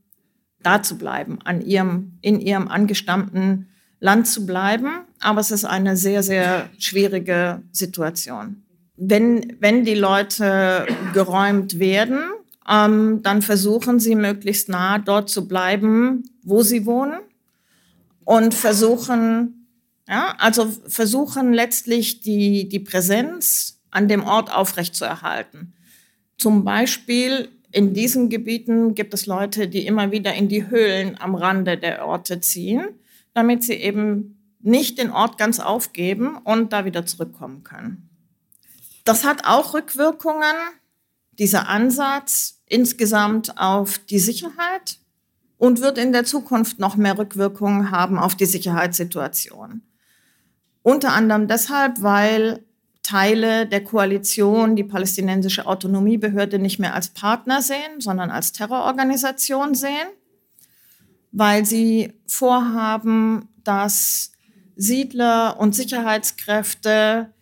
da 0.62 0.83
zu 0.83 0.96
bleiben, 0.98 1.38
an 1.44 1.61
ihrem, 1.61 2.18
in 2.20 2.40
ihrem 2.40 2.68
angestammten 2.68 3.68
Land 4.01 4.27
zu 4.27 4.46
bleiben. 4.46 5.05
Aber 5.20 5.40
es 5.40 5.51
ist 5.51 5.64
eine 5.64 5.96
sehr, 5.96 6.22
sehr 6.22 6.68
schwierige 6.79 7.62
Situation. 7.72 8.62
Wenn, 8.96 9.57
wenn 9.61 9.85
die 9.85 9.94
Leute 9.94 10.87
geräumt 11.12 11.79
werden, 11.79 12.20
ähm, 12.68 13.20
dann 13.22 13.42
versuchen 13.42 14.01
sie 14.01 14.14
möglichst 14.14 14.68
nah 14.68 14.98
dort 14.98 15.31
zu 15.31 15.48
bleiben, 15.48 16.22
wo 16.42 16.62
sie 16.62 16.87
wohnen 16.87 17.20
und 18.25 18.55
versuchen 18.55 19.62
ja, 20.09 20.35
also 20.38 20.70
versuchen 20.88 21.53
letztlich 21.53 22.20
die, 22.20 22.68
die 22.68 22.81
Präsenz 22.81 23.81
an 23.90 24.09
dem 24.09 24.25
Ort 24.25 24.53
aufrechtzuerhalten. 24.53 25.75
Zum 26.38 26.64
Beispiel 26.64 27.48
in 27.72 27.94
diesen 27.94 28.28
Gebieten 28.28 28.94
gibt 28.94 29.14
es 29.14 29.26
Leute, 29.26 29.66
die 29.66 29.87
immer 29.87 30.12
wieder 30.12 30.35
in 30.35 30.48
die 30.48 30.68
Höhlen 30.68 31.18
am 31.18 31.35
Rande 31.35 31.78
der 31.78 32.06
Orte 32.06 32.40
ziehen, 32.40 32.85
damit 33.35 33.64
sie 33.64 33.74
eben 33.74 34.38
nicht 34.61 34.98
den 34.98 35.11
Ort 35.11 35.38
ganz 35.38 35.58
aufgeben 35.58 36.37
und 36.37 36.72
da 36.72 36.85
wieder 36.85 37.06
zurückkommen 37.06 37.64
können. 37.64 38.11
Das 39.04 39.24
hat 39.24 39.46
auch 39.46 39.74
Rückwirkungen, 39.74 40.54
dieser 41.32 41.68
Ansatz 41.68 42.62
insgesamt 42.66 43.58
auf 43.58 43.98
die 43.98 44.18
Sicherheit 44.18 44.98
und 45.56 45.80
wird 45.80 45.96
in 45.96 46.12
der 46.12 46.24
Zukunft 46.24 46.78
noch 46.78 46.96
mehr 46.96 47.16
Rückwirkungen 47.16 47.90
haben 47.90 48.18
auf 48.18 48.35
die 48.35 48.46
Sicherheitssituation. 48.46 49.82
Unter 50.82 51.12
anderem 51.14 51.48
deshalb, 51.48 52.02
weil 52.02 52.64
Teile 53.02 53.66
der 53.66 53.82
Koalition 53.82 54.76
die 54.76 54.84
palästinensische 54.84 55.66
Autonomiebehörde 55.66 56.58
nicht 56.58 56.78
mehr 56.78 56.94
als 56.94 57.08
Partner 57.08 57.60
sehen, 57.60 58.00
sondern 58.00 58.30
als 58.30 58.52
Terrororganisation 58.52 59.74
sehen, 59.74 60.08
weil 61.32 61.64
sie 61.64 62.12
vorhaben, 62.26 63.48
dass 63.64 64.32
Siedler 64.76 65.58
und 65.58 65.74
Sicherheitskräfte 65.74 67.32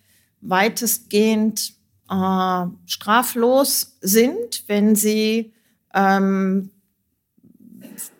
weitestgehend 0.41 1.75
äh, 2.09 2.67
straflos 2.87 3.99
sind, 4.01 4.65
wenn 4.67 4.97
sie 4.97 5.53
ähm, 5.95 6.71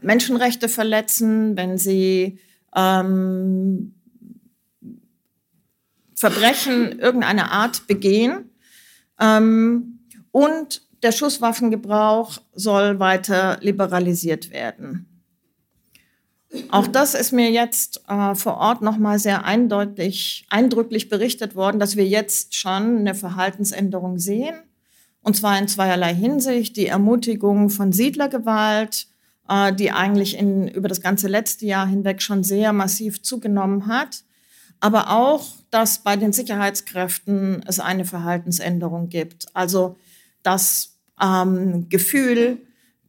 Menschenrechte 0.03 0.69
verletzen, 0.69 1.57
wenn 1.57 1.79
sie 1.79 2.39
ähm, 2.75 3.95
Verbrechen 6.21 6.99
irgendeiner 6.99 7.51
Art 7.51 7.87
begehen. 7.87 8.51
Ähm, 9.19 10.01
und 10.33 10.83
der 11.03 11.13
Schusswaffengebrauch 11.13 12.43
soll 12.53 13.01
weiter 13.01 13.57
liberalisiert 13.63 14.51
werden. 14.51 15.07
Auch 16.71 16.87
das 16.87 17.15
ist 17.15 17.33
mir 17.33 17.51
jetzt 17.51 18.03
äh, 18.07 18.35
vor 18.35 18.59
Ort 18.59 18.83
nochmal 18.83 19.19
sehr 19.19 19.47
eindeutig, 19.47 20.45
eindrücklich 20.51 21.09
berichtet 21.09 21.55
worden, 21.55 21.81
dass 21.81 21.97
wir 21.97 22.07
jetzt 22.07 22.55
schon 22.55 22.99
eine 22.99 23.15
Verhaltensänderung 23.15 24.19
sehen. 24.19 24.57
Und 25.23 25.37
zwar 25.37 25.59
in 25.59 25.69
zweierlei 25.69 26.15
Hinsicht. 26.15 26.77
Die 26.77 26.87
Ermutigung 26.87 27.71
von 27.71 27.93
Siedlergewalt, 27.93 29.07
äh, 29.49 29.73
die 29.73 29.91
eigentlich 29.91 30.37
in, 30.37 30.69
über 30.69 30.89
das 30.89 31.01
ganze 31.01 31.29
letzte 31.29 31.65
Jahr 31.65 31.87
hinweg 31.87 32.21
schon 32.21 32.45
sehr 32.45 32.75
massiv 32.75 33.23
zugenommen 33.23 33.87
hat. 33.87 34.25
Aber 34.81 35.11
auch, 35.11 35.47
dass 35.71 35.99
bei 35.99 36.17
den 36.17 36.33
Sicherheitskräften 36.33 37.63
es 37.67 37.81
eine 37.81 38.05
Verhaltensänderung 38.05 39.09
gibt. 39.09 39.47
Also 39.55 39.97
das 40.43 40.97
ähm, 41.21 41.89
Gefühl, 41.89 42.59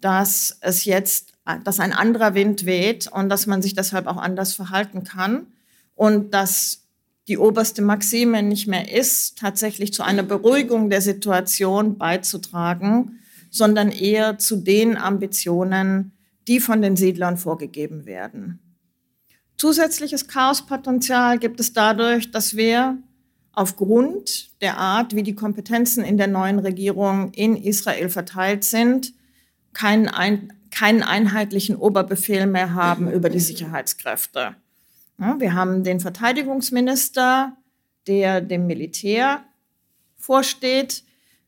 dass 0.02 0.58
es 0.62 0.86
jetzt, 0.86 1.34
dass 1.64 1.80
ein 1.80 1.94
anderer 1.94 2.34
Wind 2.34 2.66
weht 2.66 3.08
und 3.08 3.30
dass 3.30 3.48
man 3.48 3.62
sich 3.62 3.74
deshalb 3.74 4.08
auch 4.08 4.18
anders 4.18 4.54
verhalten 4.54 5.04
kann 5.04 5.48
und 5.96 6.34
dass 6.34 6.82
die 7.28 7.38
oberste 7.38 7.82
Maxime 7.82 8.44
nicht 8.44 8.68
mehr 8.68 8.92
ist, 8.92 9.38
tatsächlich 9.38 9.94
zu 9.94 10.04
einer 10.04 10.24
Beruhigung 10.24 10.90
der 10.90 11.02
Situation 11.02 11.98
beizutragen, 11.98 13.20
sondern 13.50 13.92
eher 13.92 14.38
zu 14.38 14.58
den 14.58 14.98
Ambitionen, 14.98 16.14
die 16.48 16.60
von 16.60 16.82
den 16.82 16.98
Siedlern 16.98 17.38
vorgegeben 17.38 18.06
werden. 18.06 18.60
Zusätzliches 19.62 20.26
Chaospotenzial 20.26 21.38
gibt 21.38 21.60
es 21.60 21.72
dadurch, 21.72 22.32
dass 22.32 22.56
wir 22.58 22.98
aufgrund 23.54 24.60
der 24.60 24.80
Art, 24.80 25.16
wie 25.16 25.22
die 25.22 25.36
Kompetenzen 25.36 26.04
in 26.04 26.18
der 26.18 26.26
neuen 26.26 26.58
Regierung 26.58 27.32
in 27.34 27.56
Israel 27.56 28.10
verteilt 28.10 28.64
sind, 28.64 29.14
keinen, 29.72 30.08
ein, 30.08 30.52
keinen 30.72 31.04
einheitlichen 31.04 31.76
Oberbefehl 31.76 32.48
mehr 32.48 32.74
haben 32.74 33.12
über 33.12 33.30
die 33.30 33.40
Sicherheitskräfte. 33.40 34.56
Wir 35.38 35.54
haben 35.54 35.84
den 35.84 36.00
Verteidigungsminister, 36.00 37.56
der 38.08 38.42
dem 38.42 38.66
Militär 38.66 39.44
vorsteht. 40.18 41.04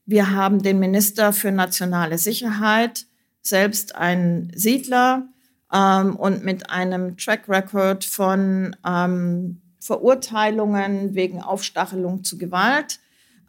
Wir 0.06 0.30
haben 0.30 0.62
den 0.62 0.78
Minister 0.78 1.34
für 1.34 1.52
nationale 1.52 2.20
Sicherheit, 2.20 3.08
selbst 3.42 3.96
ein 3.96 4.52
Siedler 4.54 5.33
ähm, 5.74 6.16
und 6.16 6.44
mit 6.44 6.70
einem 6.70 7.18
Track 7.18 7.50
Record 7.50 8.06
von 8.06 8.76
ähm, 8.86 9.62
Verurteilungen 9.80 11.16
wegen 11.16 11.42
Aufstachelung 11.42 12.24
zu 12.24 12.38
Gewalt, 12.38 13.00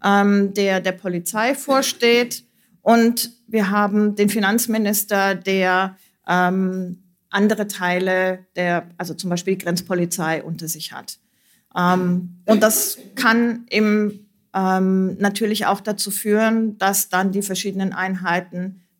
ähm, 0.02 0.54
der 0.54 0.80
der 0.80 0.92
Polizei 0.92 1.54
vorsteht. 1.54 2.44
Und 2.82 3.30
wir 3.46 3.70
haben 3.70 4.14
den 4.16 4.28
Finanzminister, 4.28 5.34
der 5.34 5.96
ähm, 6.26 7.02
andere 7.30 7.66
Teile 7.66 8.46
der, 8.56 8.88
also 8.96 9.14
zum 9.14 9.30
Beispiel 9.30 9.56
die 9.56 9.64
Grenzpolizei 9.64 10.42
unter 10.42 10.68
sich 10.68 10.92
hat. 10.92 11.18
Ähm, 11.76 12.40
und 12.46 12.62
das 12.62 12.98
kann 13.16 13.66
im, 13.68 14.26
ähm, 14.54 15.16
natürlich 15.18 15.66
auch 15.66 15.80
dazu 15.80 16.10
führen, 16.10 16.78
dass 16.78 17.08
dann 17.08 17.32
die 17.32 17.42
verschiedenen 17.42 17.92
Einheiten 17.92 18.83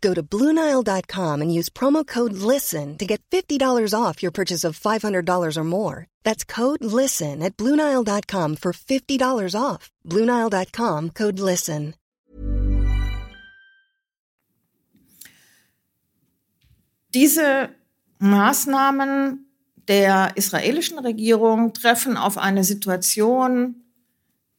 Go 0.00 0.14
to 0.14 0.22
Bluenile.com 0.22 1.42
and 1.42 1.54
use 1.54 1.68
promo 1.68 2.06
code 2.06 2.32
LISTEN 2.32 2.98
to 2.98 3.06
get 3.06 3.22
$50 3.30 3.94
off 3.94 4.22
your 4.22 4.30
purchase 4.30 4.64
of 4.64 4.78
$500 4.78 5.56
or 5.56 5.64
more. 5.64 6.06
That's 6.24 6.44
code 6.44 6.84
LISTEN 6.84 7.42
at 7.42 7.56
Bluenile.com 7.56 8.56
for 8.56 8.72
$50 8.72 9.54
off. 9.60 9.90
Bluenile.com 10.06 11.10
code 11.10 11.40
LISTEN. 11.40 11.94
Diese 17.14 17.70
Maßnahmen 18.20 19.46
der 19.88 20.36
israelischen 20.36 20.98
Regierung 20.98 21.72
treffen 21.72 22.18
auf 22.18 22.36
eine 22.36 22.64
Situation, 22.64 23.87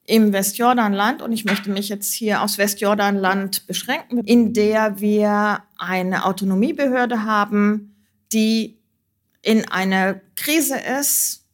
im 0.10 0.34
Westjordanland, 0.34 1.22
und 1.22 1.32
ich 1.32 1.46
möchte 1.46 1.70
mich 1.70 1.88
jetzt 1.88 2.12
hier 2.14 2.42
aufs 2.42 2.58
Westjordanland 2.58 3.68
beschränken, 3.68 4.24
in 4.26 4.54
der 4.54 5.00
wir 5.00 5.62
eine 5.78 6.26
Autonomiebehörde 6.26 7.26
haben, 7.26 7.96
die 8.34 8.80
in 9.44 9.70
einer 9.70 10.20
Krise 10.36 10.80
ist, 11.00 11.46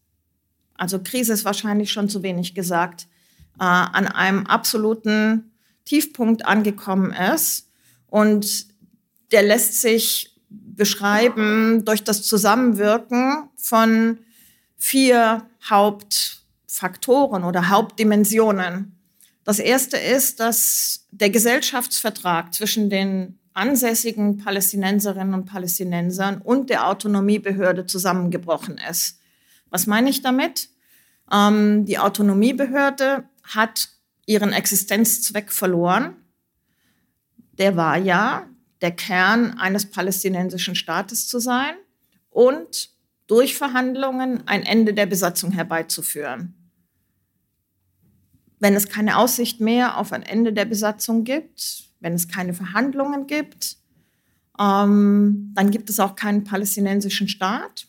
also 0.76 1.00
Krise 1.04 1.34
ist 1.34 1.44
wahrscheinlich 1.44 1.92
schon 1.92 2.08
zu 2.08 2.24
wenig 2.24 2.56
gesagt, 2.56 3.08
äh, 3.60 3.64
an 3.64 4.08
einem 4.08 4.46
absoluten 4.46 5.52
Tiefpunkt 5.84 6.46
angekommen 6.46 7.12
ist. 7.12 7.70
Und 8.08 8.68
der 9.34 9.44
lässt 9.44 9.82
sich 9.82 10.34
beschreiben 10.50 11.84
durch 11.84 12.06
das 12.06 12.24
Zusammenwirken 12.24 13.50
von 13.58 14.20
vier 14.78 15.46
Haupt 15.70 16.45
Faktoren 16.76 17.46
oder 17.46 17.70
Hauptdimensionen. 17.70 19.00
Das 19.46 19.60
erste 19.60 19.96
ist, 19.96 20.42
dass 20.42 21.08
der 21.10 21.30
Gesellschaftsvertrag 21.30 22.54
zwischen 22.54 22.90
den 22.90 23.40
ansässigen 23.54 24.40
Palästinenserinnen 24.40 25.34
und 25.34 25.46
Palästinensern 25.46 26.42
und 26.42 26.70
der 26.70 26.90
Autonomiebehörde 26.90 27.86
zusammengebrochen 27.86 28.78
ist. 28.90 29.22
Was 29.70 29.88
meine 29.88 30.10
ich 30.10 30.22
damit? 30.22 30.68
Ähm, 31.32 31.86
die 31.86 31.98
Autonomiebehörde 31.98 33.24
hat 33.44 33.88
ihren 34.26 34.52
Existenzzweck 34.52 35.54
verloren. 35.54 36.18
Der 37.58 37.78
war 37.78 37.98
ja, 37.98 38.48
der 38.82 38.92
Kern 38.92 39.58
eines 39.58 39.90
palästinensischen 39.90 40.76
Staates 40.76 41.30
zu 41.30 41.40
sein 41.40 41.76
und 42.32 42.90
durch 43.28 43.56
Verhandlungen 43.56 44.46
ein 44.46 44.64
Ende 44.64 44.94
der 44.94 45.06
Besatzung 45.06 45.52
herbeizuführen. 45.52 46.55
Wenn 48.66 48.74
es 48.74 48.90
keine 48.90 49.18
Aussicht 49.18 49.62
mehr 49.62 50.00
auf 50.00 50.12
ein 50.12 50.24
Ende 50.24 50.52
der 50.52 50.66
Besatzung 50.66 51.24
gibt, 51.24 51.84
wenn 52.00 52.14
es 52.14 52.28
keine 52.28 52.56
Verhandlungen 52.56 53.28
gibt, 53.28 53.78
ähm, 54.60 55.52
dann 55.54 55.70
gibt 55.70 55.92
es 55.92 56.00
auch 56.00 56.16
keinen 56.16 56.46
palästinensischen 56.46 57.28
Staat. 57.28 57.86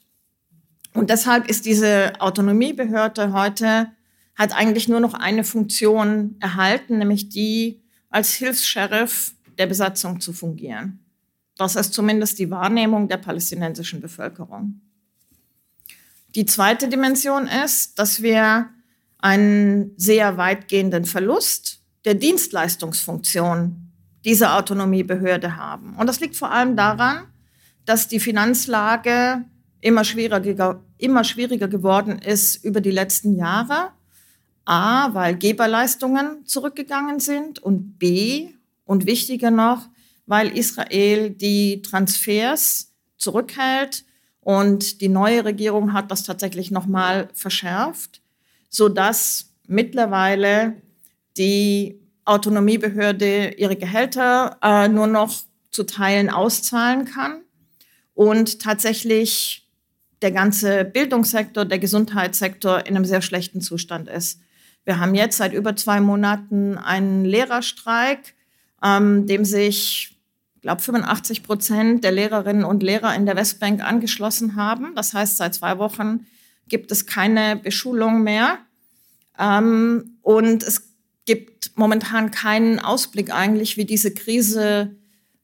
Und 0.92 1.08
deshalb 1.08 1.48
ist 1.48 1.64
diese 1.64 2.20
Autonomiebehörde 2.20 3.32
heute, 3.32 3.90
hat 4.34 4.54
eigentlich 4.54 4.86
nur 4.86 5.00
noch 5.00 5.14
eine 5.14 5.44
Funktion 5.44 6.36
erhalten, 6.40 6.98
nämlich 6.98 7.30
die, 7.30 7.80
als 8.10 8.34
Hilfs-Sheriff 8.34 9.32
der 9.56 9.68
Besatzung 9.68 10.20
zu 10.20 10.34
fungieren. 10.34 10.98
Das 11.56 11.74
ist 11.74 11.94
zumindest 11.94 12.38
die 12.38 12.50
Wahrnehmung 12.50 13.08
der 13.08 13.16
palästinensischen 13.16 14.02
Bevölkerung. 14.02 14.82
Die 16.34 16.44
zweite 16.44 16.88
Dimension 16.88 17.46
ist, 17.46 17.98
dass 17.98 18.20
wir 18.20 18.68
einen 19.18 19.92
sehr 19.96 20.36
weitgehenden 20.36 21.04
Verlust 21.04 21.80
der 22.04 22.14
Dienstleistungsfunktion 22.14 23.92
dieser 24.24 24.56
Autonomiebehörde 24.56 25.56
haben. 25.56 25.96
Und 25.96 26.06
das 26.06 26.20
liegt 26.20 26.36
vor 26.36 26.50
allem 26.50 26.76
daran, 26.76 27.26
dass 27.84 28.08
die 28.08 28.20
Finanzlage 28.20 29.44
immer 29.80 30.04
schwieriger, 30.04 30.82
immer 30.98 31.24
schwieriger 31.24 31.68
geworden 31.68 32.18
ist 32.18 32.64
über 32.64 32.80
die 32.80 32.90
letzten 32.90 33.36
Jahre. 33.36 33.90
A, 34.64 35.14
weil 35.14 35.36
Geberleistungen 35.36 36.44
zurückgegangen 36.44 37.20
sind 37.20 37.60
und 37.60 37.98
B, 37.98 38.48
und 38.86 39.04
wichtiger 39.04 39.50
noch, 39.50 39.88
weil 40.24 40.56
Israel 40.56 41.30
die 41.30 41.82
Transfers 41.82 42.94
zurückhält 43.18 44.04
und 44.40 45.00
die 45.00 45.08
neue 45.08 45.44
Regierung 45.44 45.92
hat 45.92 46.10
das 46.10 46.22
tatsächlich 46.22 46.70
nochmal 46.70 47.28
verschärft 47.34 48.22
sodass 48.76 49.54
mittlerweile 49.66 50.74
die 51.38 51.98
Autonomiebehörde 52.26 53.54
ihre 53.56 53.76
Gehälter 53.76 54.58
äh, 54.62 54.86
nur 54.88 55.06
noch 55.06 55.34
zu 55.70 55.84
Teilen 55.84 56.28
auszahlen 56.28 57.06
kann 57.06 57.40
und 58.12 58.60
tatsächlich 58.60 59.66
der 60.20 60.30
ganze 60.30 60.84
Bildungssektor, 60.84 61.64
der 61.64 61.78
Gesundheitssektor 61.78 62.84
in 62.86 62.96
einem 62.96 63.06
sehr 63.06 63.22
schlechten 63.22 63.62
Zustand 63.62 64.08
ist. 64.08 64.40
Wir 64.84 65.00
haben 65.00 65.14
jetzt 65.14 65.38
seit 65.38 65.54
über 65.54 65.74
zwei 65.74 66.00
Monaten 66.00 66.76
einen 66.76 67.24
Lehrerstreik, 67.24 68.34
ähm, 68.84 69.26
dem 69.26 69.46
sich, 69.46 70.18
glaube 70.60 70.82
85 70.82 71.42
Prozent 71.42 72.04
der 72.04 72.12
Lehrerinnen 72.12 72.64
und 72.64 72.82
Lehrer 72.82 73.14
in 73.14 73.24
der 73.24 73.36
Westbank 73.36 73.82
angeschlossen 73.82 74.54
haben. 74.54 74.94
Das 74.94 75.14
heißt, 75.14 75.38
seit 75.38 75.54
zwei 75.54 75.78
Wochen 75.78 76.26
gibt 76.68 76.92
es 76.92 77.06
keine 77.06 77.56
Beschulung 77.56 78.22
mehr. 78.22 78.58
Ähm, 79.38 80.18
und 80.22 80.62
es 80.62 80.94
gibt 81.24 81.72
momentan 81.76 82.30
keinen 82.30 82.78
Ausblick 82.78 83.32
eigentlich, 83.32 83.76
wie 83.76 83.84
diese 83.84 84.12
Krise 84.12 84.96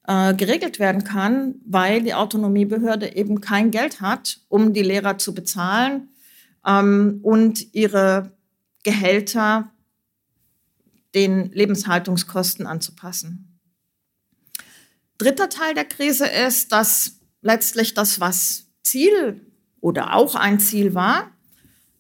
äh, 0.07 0.35
geregelt 0.35 0.79
werden 0.79 1.05
kann, 1.05 1.57
weil 1.65 2.03
die 2.03 2.15
Autonomiebehörde 2.15 3.15
eben 3.15 3.41
kein 3.41 3.71
Geld 3.71 4.01
hat, 4.01 4.41
um 4.49 4.73
die 4.73 4.83
Lehrer 4.83 5.19
zu 5.19 5.35
bezahlen 5.35 6.09
ähm, 6.67 7.21
und 7.23 7.75
ihre 7.75 8.33
Gehälter 8.83 9.71
den 11.15 11.53
Lebenshaltungskosten 11.53 12.67
anzupassen. 12.67 13.61
Dritter 15.19 15.49
Teil 15.49 15.75
der 15.75 15.85
Krise 15.85 16.27
ist, 16.27 16.73
dass 16.73 17.21
letztlich 17.43 17.95
das, 17.95 18.19
was 18.19 18.67
Ziel 18.83 19.41
oder 19.81 20.15
auch 20.15 20.35
ein 20.35 20.59
Ziel 20.59 20.95
war, 20.95 21.31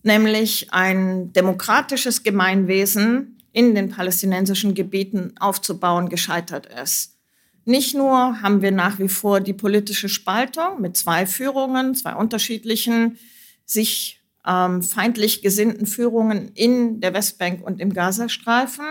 nämlich 0.03 0.73
ein 0.73 1.33
demokratisches 1.33 2.23
Gemeinwesen 2.23 3.39
in 3.53 3.75
den 3.75 3.91
palästinensischen 3.91 4.75
Gebieten 4.75 5.35
aufzubauen, 5.39 6.09
gescheitert 6.09 6.67
ist. 6.67 7.17
Nicht 7.65 7.95
nur 7.95 8.43
haben 8.43 8.63
wir 8.63 8.73
nach 8.73 8.99
wie 8.99 9.09
vor 9.09 9.41
die 9.41 9.53
politische 9.53 10.09
Spaltung 10.09 10.81
mit 10.81 10.97
zwei 10.97 11.27
Führungen, 11.27 11.95
zwei 11.95 12.15
unterschiedlichen, 12.15 13.19
sich 13.65 14.21
ähm, 14.45 14.83
feindlich 14.83 15.43
gesinnten 15.43 15.87
Führungen 15.87 16.49
in 16.55 17.01
der 17.01 17.15
Westbank 17.15 17.65
und 17.65 17.81
im 17.81 17.93
Gazastreifen. 17.93 18.85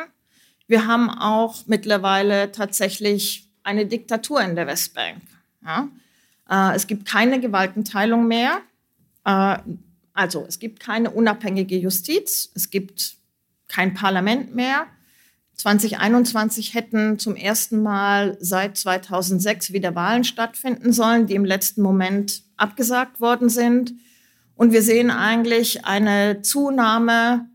Wir 0.67 0.87
haben 0.87 1.09
auch 1.09 1.63
mittlerweile 1.67 2.51
tatsächlich 2.53 3.49
eine 3.63 3.85
Diktatur 3.85 4.41
in 4.41 4.55
der 4.55 4.67
Westbank. 4.67 5.21
Ja? 5.65 5.89
Äh, 6.49 6.75
es 6.75 6.87
gibt 6.87 7.05
keine 7.05 7.41
Gewaltenteilung 7.41 8.27
mehr. 8.27 8.59
Äh, 9.25 9.57
also 10.21 10.45
es 10.47 10.59
gibt 10.59 10.79
keine 10.79 11.09
unabhängige 11.09 11.77
Justiz. 11.77 12.51
Es 12.53 12.69
gibt 12.69 13.15
kein 13.67 13.95
Parlament 13.95 14.55
mehr. 14.55 14.85
2021 15.55 16.73
hätten 16.73 17.17
zum 17.19 17.35
ersten 17.35 17.81
Mal 17.81 18.37
seit 18.39 18.77
2006 18.77 19.73
wieder 19.73 19.95
Wahlen 19.95 20.23
stattfinden 20.23 20.93
sollen, 20.93 21.25
die 21.25 21.35
im 21.35 21.45
letzten 21.45 21.81
Moment 21.81 22.43
abgesagt 22.55 23.19
worden 23.19 23.49
sind. 23.49 23.93
Und 24.55 24.73
wir 24.73 24.83
sehen 24.83 25.09
eigentlich 25.09 25.85
eine 25.85 26.41
Zunahme 26.43 27.47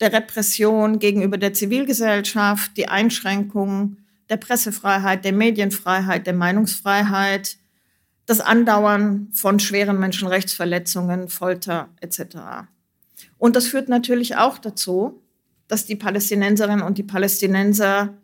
der 0.00 0.12
Repression 0.12 0.98
gegenüber 1.00 1.38
der 1.38 1.54
Zivilgesellschaft, 1.54 2.76
die 2.76 2.88
Einschränkungen 2.88 4.06
der 4.28 4.36
Pressefreiheit, 4.36 5.24
der 5.24 5.32
Medienfreiheit, 5.32 6.26
der 6.26 6.34
Meinungsfreiheit, 6.34 7.56
das 8.26 8.40
Andauern 8.40 9.28
von 9.32 9.60
schweren 9.60 9.98
Menschenrechtsverletzungen, 9.98 11.28
Folter 11.28 11.88
etc. 12.00 12.68
Und 13.38 13.56
das 13.56 13.68
führt 13.68 13.88
natürlich 13.88 14.36
auch 14.36 14.58
dazu, 14.58 15.22
dass 15.68 15.86
die 15.86 15.96
Palästinenserinnen 15.96 16.84
und 16.84 16.98
die 16.98 17.02
Palästinenser 17.02 18.14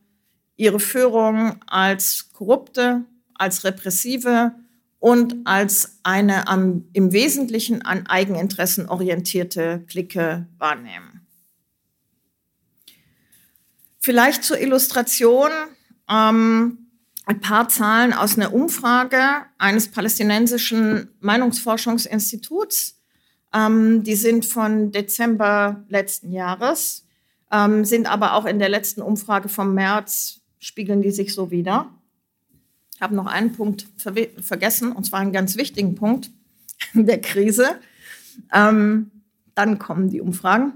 ihre 0.57 0.81
Führung 0.81 1.57
als 1.67 2.31
korrupte, 2.33 3.05
als 3.35 3.65
repressive 3.65 4.53
und 4.99 5.35
als 5.45 5.99
eine 6.03 6.47
am, 6.47 6.85
im 6.93 7.13
Wesentlichen 7.13 7.83
an 7.83 8.07
Eigeninteressen 8.07 8.89
orientierte 8.89 9.85
Clique 9.89 10.47
wahrnehmen. 10.59 11.27
Vielleicht 13.99 14.45
zur 14.45 14.61
Illustration 14.61 15.51
ähm, 16.09 16.82
ein 17.25 17.41
paar 17.41 17.69
Zahlen 17.69 18.13
aus 18.13 18.37
einer 18.37 18.53
Umfrage 18.53 19.23
eines 19.59 19.89
palästinensischen 19.89 21.09
Meinungsforschungsinstituts. 21.21 23.01
Ähm, 23.55 24.03
die 24.03 24.17
sind 24.17 24.45
von 24.45 24.93
Dezember 24.93 25.85
letzten 25.89 26.33
Jahres, 26.33 27.07
ähm, 27.51 27.85
sind 27.85 28.07
aber 28.07 28.35
auch 28.35 28.47
in 28.47 28.59
der 28.59 28.69
letzten 28.69 29.03
Umfrage 29.03 29.49
vom 29.49 29.75
März, 29.75 30.41
spiegeln 30.59 31.03
die 31.03 31.11
sich 31.11 31.35
so 31.35 31.51
wieder. 31.51 31.91
Ich 32.95 33.03
habe 33.03 33.15
noch 33.15 33.27
einen 33.27 33.53
Punkt 33.53 33.87
ver 33.97 34.15
vergessen, 34.41 34.93
und 34.93 35.05
zwar 35.05 35.21
einen 35.21 35.33
ganz 35.33 35.57
wichtigen 35.57 35.95
Punkt 35.95 36.31
der 36.95 37.21
Krise. 37.21 37.77
Ähm, 38.53 39.11
dann 39.55 39.79
kommen 39.79 40.09
die 40.09 40.21
Umfragen. 40.21 40.75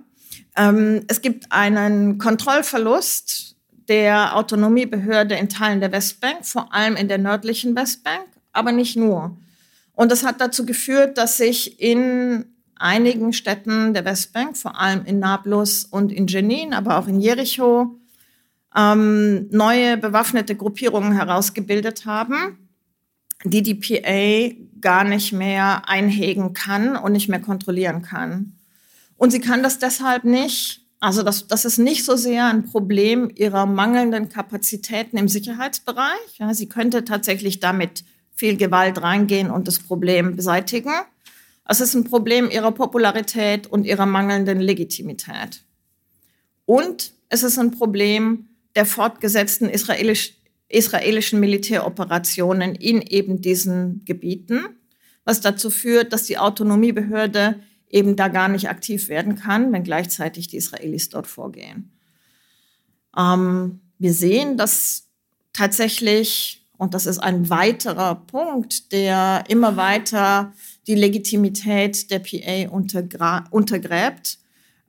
Ähm, 0.55 1.05
es 1.09 1.23
gibt 1.23 1.51
einen 1.51 2.19
Kontrollverlust 2.19 3.46
der 3.89 4.37
Autonomiebehörde 4.37 5.35
in 5.37 5.49
Teilen 5.49 5.81
der 5.81 5.93
Westbank, 5.93 6.45
vor 6.45 6.73
allem 6.73 6.97
in 6.97 7.09
der 7.09 7.19
nördlichen 7.19 7.77
Westbank, 7.77 8.27
aber 8.53 8.73
nicht 8.73 8.97
nur. 8.97 9.37
Und 9.95 10.13
das 10.13 10.25
hat 10.25 10.41
dazu 10.41 10.67
geführt, 10.67 11.19
dass 11.19 11.39
sich 11.39 11.81
in 11.81 12.45
einigen 12.77 13.33
Städten 13.33 13.95
der 13.95 14.05
Westbank, 14.05 14.57
vor 14.57 14.79
allem 14.79 15.05
in 15.05 15.19
Nablus 15.19 15.85
und 15.85 16.13
in 16.13 16.27
Jenin, 16.27 16.75
aber 16.75 16.99
auch 16.99 17.09
in 17.09 17.21
Jericho, 17.21 17.99
ähm, 18.77 19.49
neue 19.51 19.97
bewaffnete 19.97 20.55
Gruppierungen 20.55 21.13
herausgebildet 21.13 22.05
haben, 22.05 22.69
die 23.45 23.63
die 23.63 23.75
PA 23.75 24.55
gar 24.81 25.05
nicht 25.05 25.33
mehr 25.33 25.89
einhegen 25.89 26.53
kann 26.53 26.97
und 26.97 27.13
nicht 27.13 27.29
mehr 27.29 27.41
kontrollieren 27.41 28.03
kann. 28.03 28.53
Und 29.17 29.31
sie 29.31 29.41
kann 29.41 29.63
das 29.63 29.79
deshalb 29.79 30.25
nicht, 30.25 30.86
also 31.07 31.23
das, 31.23 31.47
das 31.47 31.65
ist 31.65 31.79
nicht 31.79 32.05
so 32.05 32.17
sehr 32.17 32.47
ein 32.47 32.65
Problem 32.65 33.31
ihrer 33.33 33.65
mangelnden 33.65 34.29
Kapazitäten 34.29 35.17
im 35.19 35.29
Sicherheitsbereich. 35.29 36.39
Ja, 36.39 36.53
sie 36.53 36.69
könnte 36.69 37.05
tatsächlich 37.05 37.61
damit 37.61 38.03
viel 38.35 38.57
Gewalt 38.57 39.01
reingehen 39.01 39.49
und 39.53 39.69
das 39.69 39.79
Problem 39.79 40.35
beseitigen. 40.35 40.91
Es 41.65 41.81
ist 41.81 41.95
ein 41.95 42.03
Problem 42.03 42.51
ihrer 42.51 42.73
Popularität 42.73 43.69
und 43.69 43.87
ihrer 43.87 44.05
mangelnden 44.05 44.59
Legitimität. 44.59 45.63
Und 46.65 47.13
es 47.29 47.45
ist 47.45 47.57
ein 47.57 47.71
Problem 47.71 48.49
der 48.75 48.85
fortgesetzten 48.85 49.69
israelisch, 49.69 50.33
israelischen 50.69 51.39
Militäroperationen 51.39 52.75
in 52.75 53.01
eben 53.01 53.41
diesen 53.41 54.05
Gebieten, 54.05 54.65
was 55.25 55.41
dazu 55.41 55.71
führt, 55.71 56.13
dass 56.13 56.25
die 56.25 56.39
Autonomiebehörde 56.39 57.61
eben 57.89 58.17
da 58.17 58.29
gar 58.29 58.49
nicht 58.49 58.69
aktiv 58.69 59.09
werden 59.09 59.37
kann, 59.37 59.73
wenn 59.73 59.85
gleichzeitig 59.85 60.49
die 60.49 60.57
Israelis 60.57 61.09
dort 61.09 61.27
vorgehen. 61.27 61.93
Ähm, 63.17 63.81
wir 63.99 64.13
sehen, 64.13 64.57
dass 64.57 65.09
tatsächlich, 65.53 66.67
und 66.77 66.95
das 66.95 67.07
ist 67.07 67.19
ein 67.19 67.49
weiterer 67.49 68.17
Punkt, 68.17 68.93
der 68.93 69.45
immer 69.49 69.77
weiter 69.77 70.53
die 70.87 70.95
Legitimität 70.95 72.11
der 72.11 72.19
PA 72.19 72.69
untergräbt, 73.51 74.39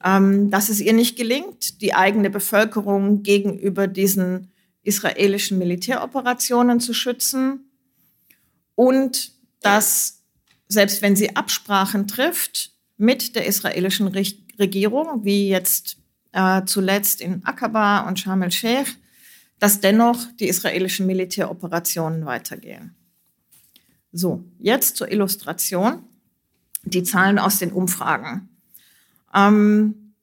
ähm, 0.04 0.50
dass 0.52 0.70
es 0.70 0.80
ihr 0.80 0.94
nicht 0.94 1.18
gelingt, 1.18 1.82
die 1.82 1.94
eigene 1.94 2.30
Bevölkerung 2.30 3.24
gegenüber 3.24 3.88
diesen 3.88 4.52
israelischen 4.84 5.58
Militäroperationen 5.58 6.80
zu 6.80 6.94
schützen 6.94 7.72
und 8.76 9.32
dass 9.62 10.24
selbst 10.70 11.02
wenn 11.02 11.16
sie 11.16 11.36
Absprachen 11.36 12.08
trifft, 12.08 12.72
mit 12.98 13.36
der 13.36 13.46
israelischen 13.46 14.08
Regierung, 14.08 15.24
wie 15.24 15.50
jetzt 15.50 15.98
äh, 16.32 16.64
zuletzt 16.66 17.22
in 17.22 17.46
Aqaba 17.46 18.08
und 18.08 18.20
Sharm 18.20 18.42
el-Sheikh, 18.42 18.92
dass 19.60 19.80
dennoch 19.80 20.20
die 20.40 20.48
israelischen 20.48 21.06
Militäroperationen 21.06 22.26
weitergehen. 22.26 22.96
So, 24.12 24.44
jetzt 24.60 24.98
zur 24.98 25.12
Illustration. 25.12 26.04
Die 26.84 27.04
Zahlen 27.04 27.38
aus 27.38 27.60
den 27.60 27.72
Umfragen. 27.72 28.50
Ähm, 29.34 30.14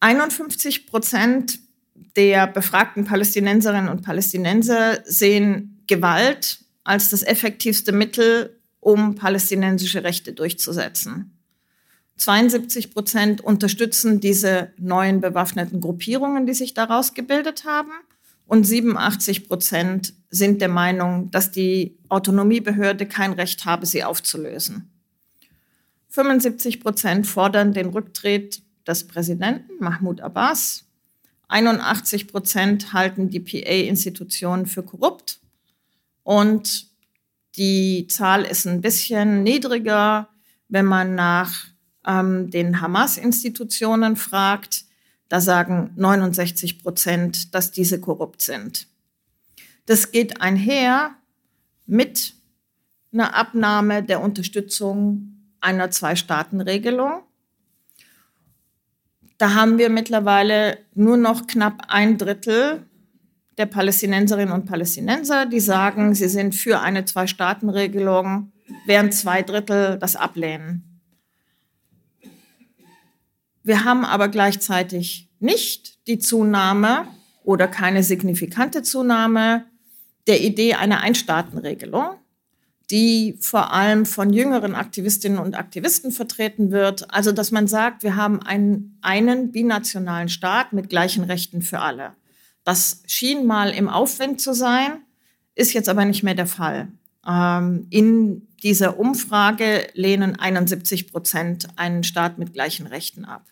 51 0.00 0.86
Prozent 0.86 1.58
der 2.16 2.46
befragten 2.46 3.04
Palästinenserinnen 3.04 3.88
und 3.88 4.02
Palästinenser 4.02 5.02
sehen 5.04 5.82
Gewalt 5.86 6.58
als 6.84 7.10
das 7.10 7.22
effektivste 7.22 7.92
Mittel, 7.92 8.55
um 8.86 9.16
palästinensische 9.16 10.04
Rechte 10.04 10.32
durchzusetzen. 10.32 11.36
72 12.18 12.94
Prozent 12.94 13.40
unterstützen 13.40 14.20
diese 14.20 14.70
neuen 14.78 15.20
bewaffneten 15.20 15.80
Gruppierungen, 15.80 16.46
die 16.46 16.54
sich 16.54 16.72
daraus 16.72 17.12
gebildet 17.12 17.64
haben. 17.64 17.90
Und 18.46 18.62
87 18.62 19.48
Prozent 19.48 20.14
sind 20.30 20.60
der 20.60 20.68
Meinung, 20.68 21.32
dass 21.32 21.50
die 21.50 21.98
Autonomiebehörde 22.08 23.06
kein 23.06 23.32
Recht 23.32 23.64
habe, 23.64 23.86
sie 23.86 24.04
aufzulösen. 24.04 24.88
75 26.10 26.78
Prozent 26.78 27.26
fordern 27.26 27.72
den 27.72 27.88
Rücktritt 27.88 28.62
des 28.86 29.08
Präsidenten 29.08 29.72
Mahmoud 29.80 30.20
Abbas. 30.20 30.84
81 31.48 32.28
Prozent 32.28 32.92
halten 32.92 33.30
die 33.30 33.40
PA-Institutionen 33.40 34.66
für 34.66 34.84
korrupt. 34.84 35.40
Und 36.22 36.86
die 37.56 38.06
Zahl 38.08 38.44
ist 38.44 38.66
ein 38.66 38.80
bisschen 38.80 39.42
niedriger, 39.42 40.28
wenn 40.68 40.84
man 40.84 41.14
nach 41.14 41.66
ähm, 42.06 42.50
den 42.50 42.80
Hamas-Institutionen 42.80 44.16
fragt. 44.16 44.84
Da 45.28 45.40
sagen 45.40 45.92
69 45.96 46.82
Prozent, 46.82 47.54
dass 47.54 47.72
diese 47.72 48.00
korrupt 48.00 48.42
sind. 48.42 48.86
Das 49.86 50.12
geht 50.12 50.40
einher 50.40 51.16
mit 51.86 52.34
einer 53.12 53.34
Abnahme 53.34 54.02
der 54.02 54.20
Unterstützung 54.20 55.36
einer 55.60 55.90
Zwei-Staaten-Regelung. 55.90 57.22
Da 59.38 59.54
haben 59.54 59.78
wir 59.78 59.90
mittlerweile 59.90 60.78
nur 60.94 61.16
noch 61.16 61.46
knapp 61.46 61.86
ein 61.88 62.18
Drittel 62.18 62.86
der 63.58 63.66
Palästinenserinnen 63.66 64.52
und 64.52 64.66
Palästinenser, 64.66 65.46
die 65.46 65.60
sagen, 65.60 66.14
sie 66.14 66.28
sind 66.28 66.54
für 66.54 66.80
eine 66.80 67.04
Zwei-Staaten-Regelung, 67.04 68.52
während 68.86 69.14
zwei 69.14 69.42
Drittel 69.42 69.98
das 69.98 70.16
ablehnen. 70.16 71.00
Wir 73.62 73.84
haben 73.84 74.04
aber 74.04 74.28
gleichzeitig 74.28 75.28
nicht 75.40 76.06
die 76.06 76.18
Zunahme 76.18 77.08
oder 77.44 77.66
keine 77.66 78.02
signifikante 78.02 78.82
Zunahme 78.82 79.64
der 80.26 80.40
Idee 80.40 80.74
einer 80.74 81.00
Einstaatenregelung, 81.00 82.10
die 82.90 83.36
vor 83.40 83.72
allem 83.72 84.06
von 84.06 84.32
jüngeren 84.32 84.74
Aktivistinnen 84.74 85.38
und 85.38 85.56
Aktivisten 85.56 86.12
vertreten 86.12 86.70
wird. 86.70 87.12
Also, 87.12 87.32
dass 87.32 87.50
man 87.50 87.66
sagt, 87.66 88.02
wir 88.02 88.16
haben 88.16 88.42
einen, 88.42 88.98
einen 89.02 89.50
binationalen 89.50 90.28
Staat 90.28 90.72
mit 90.72 90.88
gleichen 90.88 91.24
Rechten 91.24 91.62
für 91.62 91.80
alle. 91.80 92.12
Das 92.66 93.04
schien 93.06 93.46
mal 93.46 93.70
im 93.70 93.88
Aufwind 93.88 94.40
zu 94.40 94.52
sein, 94.52 95.00
ist 95.54 95.72
jetzt 95.72 95.88
aber 95.88 96.04
nicht 96.04 96.24
mehr 96.24 96.34
der 96.34 96.48
Fall. 96.48 96.88
Ähm, 97.24 97.86
in 97.90 98.48
dieser 98.60 98.98
Umfrage 98.98 99.86
lehnen 99.94 100.34
71 100.36 101.12
Prozent 101.12 101.68
einen 101.76 102.02
Staat 102.02 102.38
mit 102.38 102.54
gleichen 102.54 102.88
Rechten 102.88 103.24
ab. 103.24 103.44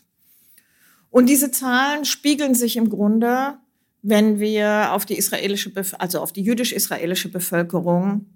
Und 1.11 1.27
diese 1.27 1.53
Zahlen 1.53 2.05
spiegeln 2.05 2.57
sich 2.57 2.77
im 2.77 2.91
Grunde, 2.91 3.57
wenn 4.03 4.41
wir 4.41 4.91
auf 4.91 5.07
die 5.07 5.17
israelische, 5.17 5.71
also 6.01 6.21
auf 6.21 6.33
die 6.33 6.43
jüdisch-israelische 6.43 7.29
Bevölkerung 7.29 8.27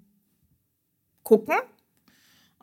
gucken. 1.23 1.57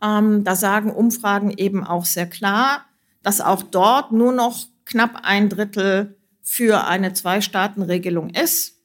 Ähm, 0.03 0.43
da 0.43 0.57
sagen 0.57 0.91
Umfragen 0.91 1.53
eben 1.55 1.85
auch 1.85 2.07
sehr 2.07 2.27
klar, 2.31 2.87
dass 3.23 3.43
auch 3.43 3.63
dort 3.63 4.11
nur 4.11 4.33
noch 4.33 4.65
knapp 4.87 5.21
ein 5.23 5.51
Drittel 5.51 6.17
für 6.49 6.87
eine 6.87 7.13
Zwei-Staaten-Regelung 7.13 8.31
ist. 8.31 8.77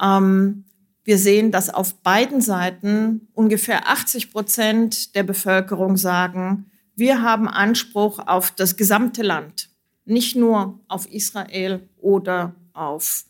Ähm, 0.00 0.64
wir 1.02 1.18
sehen, 1.18 1.50
dass 1.50 1.68
auf 1.68 2.00
beiden 2.00 2.40
Seiten 2.40 3.26
ungefähr 3.34 3.88
80 3.88 4.30
Prozent 4.30 5.16
der 5.16 5.24
Bevölkerung 5.24 5.96
sagen, 5.96 6.70
wir 6.94 7.20
haben 7.20 7.48
Anspruch 7.48 8.20
auf 8.20 8.52
das 8.52 8.76
gesamte 8.76 9.22
Land, 9.22 9.68
nicht 10.04 10.36
nur 10.36 10.78
auf 10.86 11.10
Israel 11.10 11.80
oder 11.98 12.54
auf 12.72 13.24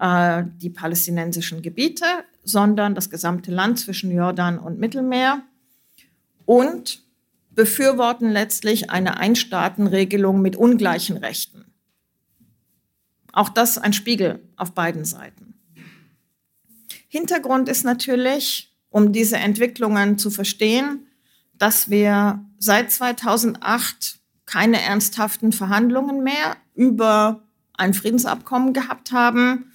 äh, 0.00 0.42
die 0.56 0.70
palästinensischen 0.70 1.62
Gebiete, 1.62 2.06
sondern 2.42 2.96
das 2.96 3.08
gesamte 3.08 3.52
Land 3.52 3.78
zwischen 3.78 4.10
Jordan 4.10 4.58
und 4.58 4.80
Mittelmeer 4.80 5.42
und 6.44 7.04
befürworten 7.50 8.30
letztlich 8.30 8.90
eine 8.90 9.18
Einstaatenregelung 9.18 10.42
mit 10.42 10.56
ungleichen 10.56 11.16
Rechten. 11.16 11.71
Auch 13.32 13.48
das 13.48 13.78
ein 13.78 13.92
Spiegel 13.92 14.40
auf 14.56 14.72
beiden 14.72 15.04
Seiten. 15.04 15.54
Hintergrund 17.08 17.68
ist 17.68 17.84
natürlich, 17.84 18.74
um 18.90 19.12
diese 19.12 19.36
Entwicklungen 19.36 20.18
zu 20.18 20.30
verstehen, 20.30 21.06
dass 21.54 21.90
wir 21.90 22.44
seit 22.58 22.90
2008 22.92 24.18
keine 24.46 24.80
ernsthaften 24.80 25.52
Verhandlungen 25.52 26.22
mehr 26.22 26.56
über 26.74 27.42
ein 27.74 27.94
Friedensabkommen 27.94 28.72
gehabt 28.72 29.12
haben, 29.12 29.72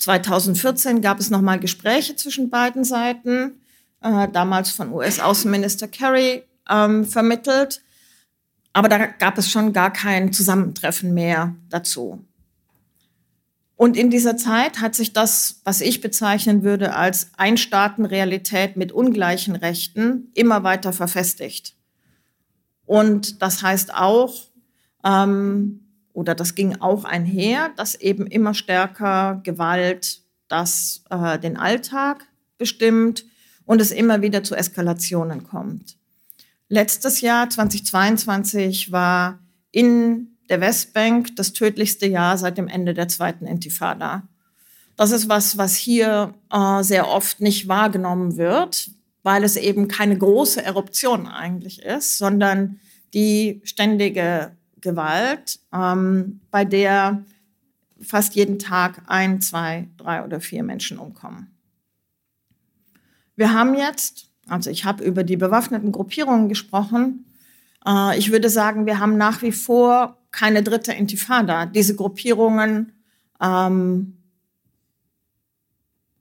2014 0.00 1.02
gab 1.02 1.20
es 1.20 1.30
nochmal 1.30 1.60
Gespräche 1.60 2.16
zwischen 2.16 2.50
beiden 2.50 2.84
Seiten, 2.84 3.60
äh, 4.00 4.28
damals 4.28 4.70
von 4.70 4.92
US-Außenminister 4.92 5.88
Kerry 5.88 6.42
ähm, 6.68 7.04
vermittelt. 7.04 7.82
Aber 8.72 8.88
da 8.88 9.06
gab 9.06 9.36
es 9.36 9.50
schon 9.50 9.72
gar 9.72 9.92
kein 9.92 10.32
Zusammentreffen 10.32 11.12
mehr 11.12 11.54
dazu. 11.68 12.24
Und 13.80 13.96
in 13.96 14.10
dieser 14.10 14.36
Zeit 14.36 14.82
hat 14.82 14.94
sich 14.94 15.14
das, 15.14 15.62
was 15.64 15.80
ich 15.80 16.02
bezeichnen 16.02 16.62
würde 16.64 16.94
als 16.94 17.30
Einstaatenrealität 17.38 18.76
mit 18.76 18.92
ungleichen 18.92 19.56
Rechten, 19.56 20.30
immer 20.34 20.62
weiter 20.64 20.92
verfestigt. 20.92 21.76
Und 22.84 23.40
das 23.40 23.62
heißt 23.62 23.94
auch, 23.94 24.34
ähm, 25.02 25.80
oder 26.12 26.34
das 26.34 26.54
ging 26.54 26.76
auch 26.82 27.04
einher, 27.04 27.70
dass 27.74 27.94
eben 27.94 28.26
immer 28.26 28.52
stärker 28.52 29.40
Gewalt 29.44 30.20
das 30.48 31.02
äh, 31.08 31.38
den 31.38 31.56
Alltag 31.56 32.26
bestimmt 32.58 33.24
und 33.64 33.80
es 33.80 33.92
immer 33.92 34.20
wieder 34.20 34.44
zu 34.44 34.54
Eskalationen 34.54 35.44
kommt. 35.44 35.96
Letztes 36.68 37.22
Jahr 37.22 37.48
2022 37.48 38.92
war 38.92 39.38
in 39.72 40.29
der 40.50 40.60
Westbank 40.60 41.36
das 41.36 41.52
tödlichste 41.52 42.06
Jahr 42.06 42.36
seit 42.36 42.58
dem 42.58 42.68
Ende 42.68 42.92
der 42.92 43.08
zweiten 43.08 43.46
Intifada. 43.46 44.24
Das 44.96 45.12
ist 45.12 45.28
was, 45.28 45.56
was 45.56 45.76
hier 45.76 46.34
äh, 46.52 46.82
sehr 46.82 47.08
oft 47.08 47.40
nicht 47.40 47.68
wahrgenommen 47.68 48.36
wird, 48.36 48.90
weil 49.22 49.44
es 49.44 49.56
eben 49.56 49.88
keine 49.88 50.18
große 50.18 50.62
Eruption 50.62 51.26
eigentlich 51.26 51.82
ist, 51.82 52.18
sondern 52.18 52.80
die 53.14 53.62
ständige 53.64 54.52
Gewalt, 54.80 55.60
ähm, 55.72 56.40
bei 56.50 56.64
der 56.64 57.24
fast 58.00 58.34
jeden 58.34 58.58
Tag 58.58 59.02
ein, 59.06 59.40
zwei, 59.40 59.88
drei 59.96 60.24
oder 60.24 60.40
vier 60.40 60.62
Menschen 60.62 60.98
umkommen. 60.98 61.50
Wir 63.36 63.52
haben 63.52 63.74
jetzt, 63.74 64.28
also 64.48 64.70
ich 64.70 64.84
habe 64.84 65.04
über 65.04 65.22
die 65.22 65.36
bewaffneten 65.36 65.92
Gruppierungen 65.92 66.48
gesprochen, 66.48 67.24
äh, 67.86 68.18
ich 68.18 68.32
würde 68.32 68.50
sagen, 68.50 68.86
wir 68.86 68.98
haben 68.98 69.16
nach 69.16 69.42
wie 69.42 69.52
vor 69.52 70.19
keine 70.30 70.62
dritte 70.62 70.92
Intifada. 70.92 71.66
Diese 71.66 71.96
Gruppierungen 71.96 72.92
ähm, 73.40 74.16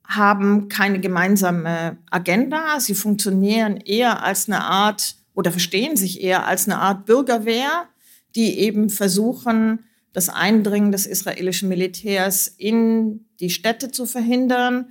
haben 0.04 0.69
keine 0.69 1.00
gemeinsame 1.00 1.98
Agenda. 2.10 2.80
Sie 2.80 2.95
funktionieren 2.95 3.78
eher 3.78 4.24
als 4.24 4.48
eine 4.48 4.63
Art 4.63 5.15
oder 5.36 5.52
verstehen 5.52 5.95
sich 5.95 6.22
eher 6.22 6.48
als 6.48 6.67
eine 6.67 6.80
Art 6.80 7.06
Bürgerwehr, 7.06 7.88
die 8.36 8.60
eben 8.60 8.89
versuchen, 8.89 9.86
das 10.12 10.30
Eindringen 10.30 10.91
des 10.91 11.06
israelischen 11.06 11.69
Militärs 11.69 12.48
in 12.48 13.26
die 13.39 13.52
Städte 13.52 13.91
zu 13.91 14.08
verhindern 14.08 14.89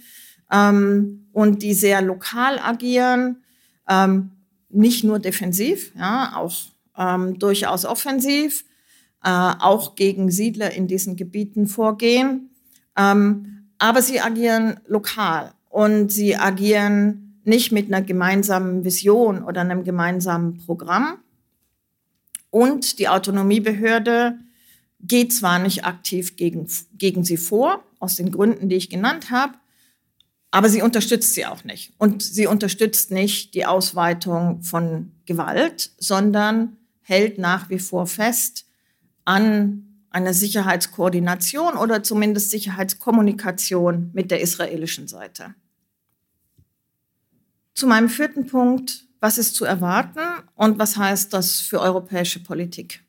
ähm, 0.50 1.28
und 1.32 1.62
die 1.62 1.74
sehr 1.74 2.00
lokal 2.00 2.58
agieren, 2.60 3.42
ähm, 3.88 4.30
nicht 4.70 5.02
nur 5.02 5.18
defensiv, 5.18 5.92
ja, 5.96 6.36
auch 6.36 6.54
ähm, 6.96 7.38
durchaus 7.38 7.84
offensiv, 7.84 8.64
auch 9.26 9.94
gegen 9.96 10.30
Siedler 10.30 10.72
in 10.72 10.86
diesen 10.86 11.16
Gebieten 11.16 11.66
vorgehen. 11.66 12.50
Ähm, 12.96 13.68
aber 13.78 14.02
sie 14.02 14.20
agieren 14.20 14.80
lokal 14.86 15.52
und 15.68 16.12
sie 16.12 16.36
agieren 16.36 17.40
nicht 17.44 17.72
mit 17.72 17.86
einer 17.86 18.02
gemeinsamen 18.02 18.84
Vision 18.84 19.42
oder 19.42 19.60
einem 19.60 19.84
gemeinsamen 19.84 20.58
Programm, 20.58 21.18
und 22.50 22.98
die 22.98 23.08
Autonomiebehörde 23.08 24.38
geht 25.00 25.32
zwar 25.32 25.58
nicht 25.58 25.84
aktiv 25.84 26.36
gegen, 26.36 26.68
gegen 26.94 27.24
sie 27.24 27.36
vor, 27.36 27.84
aus 27.98 28.16
den 28.16 28.32
Gründen, 28.32 28.68
die 28.68 28.76
ich 28.76 28.90
genannt 28.90 29.30
habe, 29.30 29.54
aber 30.50 30.68
sie 30.68 30.82
unterstützt 30.82 31.34
sie 31.34 31.46
auch 31.46 31.64
nicht. 31.64 31.92
Und 31.98 32.22
sie 32.22 32.46
unterstützt 32.46 33.10
nicht 33.10 33.54
die 33.54 33.66
Ausweitung 33.66 34.62
von 34.62 35.12
Gewalt, 35.26 35.92
sondern 35.98 36.76
hält 37.02 37.38
nach 37.38 37.68
wie 37.68 37.78
vor 37.78 38.06
fest 38.06 38.64
an 39.28 39.84
einer 40.08 40.32
Sicherheitskoordination 40.32 41.76
oder 41.76 42.02
zumindest 42.02 42.50
Sicherheitskommunikation 42.50 44.10
mit 44.14 44.30
der 44.30 44.40
israelischen 44.40 45.06
Seite. 45.06 45.54
Zu 47.74 47.86
meinem 47.86 48.08
vierten 48.08 48.46
Punkt 48.46 49.04
was 49.20 49.36
ist 49.36 49.56
zu 49.56 49.64
erwarten 49.64 50.20
und 50.54 50.78
was 50.78 50.96
heißt 50.96 51.32
das 51.32 51.60
für 51.60 51.80
europäische 51.80 52.40
Politik? 52.40 53.02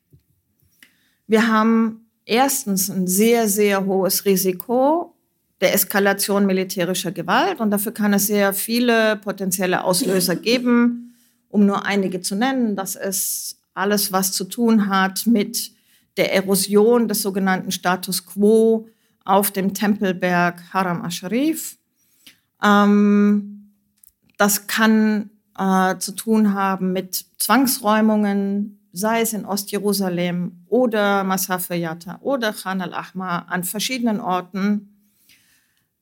Wir 1.28 1.46
haben 1.46 2.06
erstens 2.24 2.90
ein 2.90 3.06
sehr, 3.06 3.48
sehr 3.48 3.86
hohes 3.86 4.24
Risiko 4.24 5.14
der 5.60 5.72
Eskalation 5.72 6.46
militärischer 6.46 7.12
Gewalt 7.12 7.60
und 7.60 7.70
dafür 7.70 7.92
kann 7.92 8.12
es 8.12 8.26
sehr 8.26 8.52
viele 8.52 9.16
potenzielle 9.18 9.84
Auslöser 9.84 10.34
geben, 10.50 11.14
um 11.48 11.64
nur 11.64 11.86
einige 11.86 12.20
zu 12.20 12.34
nennen. 12.34 12.74
Das 12.74 12.96
ist 12.96 13.60
alles, 13.74 14.10
was 14.10 14.32
zu 14.32 14.44
tun 14.44 14.88
hat 14.88 15.26
mit 15.26 15.70
der 16.16 16.32
Erosion 16.32 17.08
des 17.08 17.22
sogenannten 17.22 17.70
Status 17.70 18.26
quo 18.26 18.88
auf 19.24 19.50
dem 19.50 19.74
Tempelberg 19.74 20.62
Haram 20.72 21.02
al-Sharif. 21.02 21.78
Ähm, 22.62 23.72
das 24.36 24.66
kann 24.66 25.30
äh, 25.58 25.96
zu 25.98 26.12
tun 26.12 26.54
haben 26.54 26.92
mit 26.92 27.26
Zwangsräumungen, 27.38 28.80
sei 28.92 29.20
es 29.20 29.32
in 29.32 29.44
Ostjerusalem 29.44 30.64
oder 30.66 31.22
Masafe 31.24 31.74
Yatta 31.74 32.18
oder 32.22 32.52
Khan 32.52 32.80
al-Ahmar 32.80 33.46
an 33.48 33.64
verschiedenen 33.64 34.20
Orten. 34.20 34.88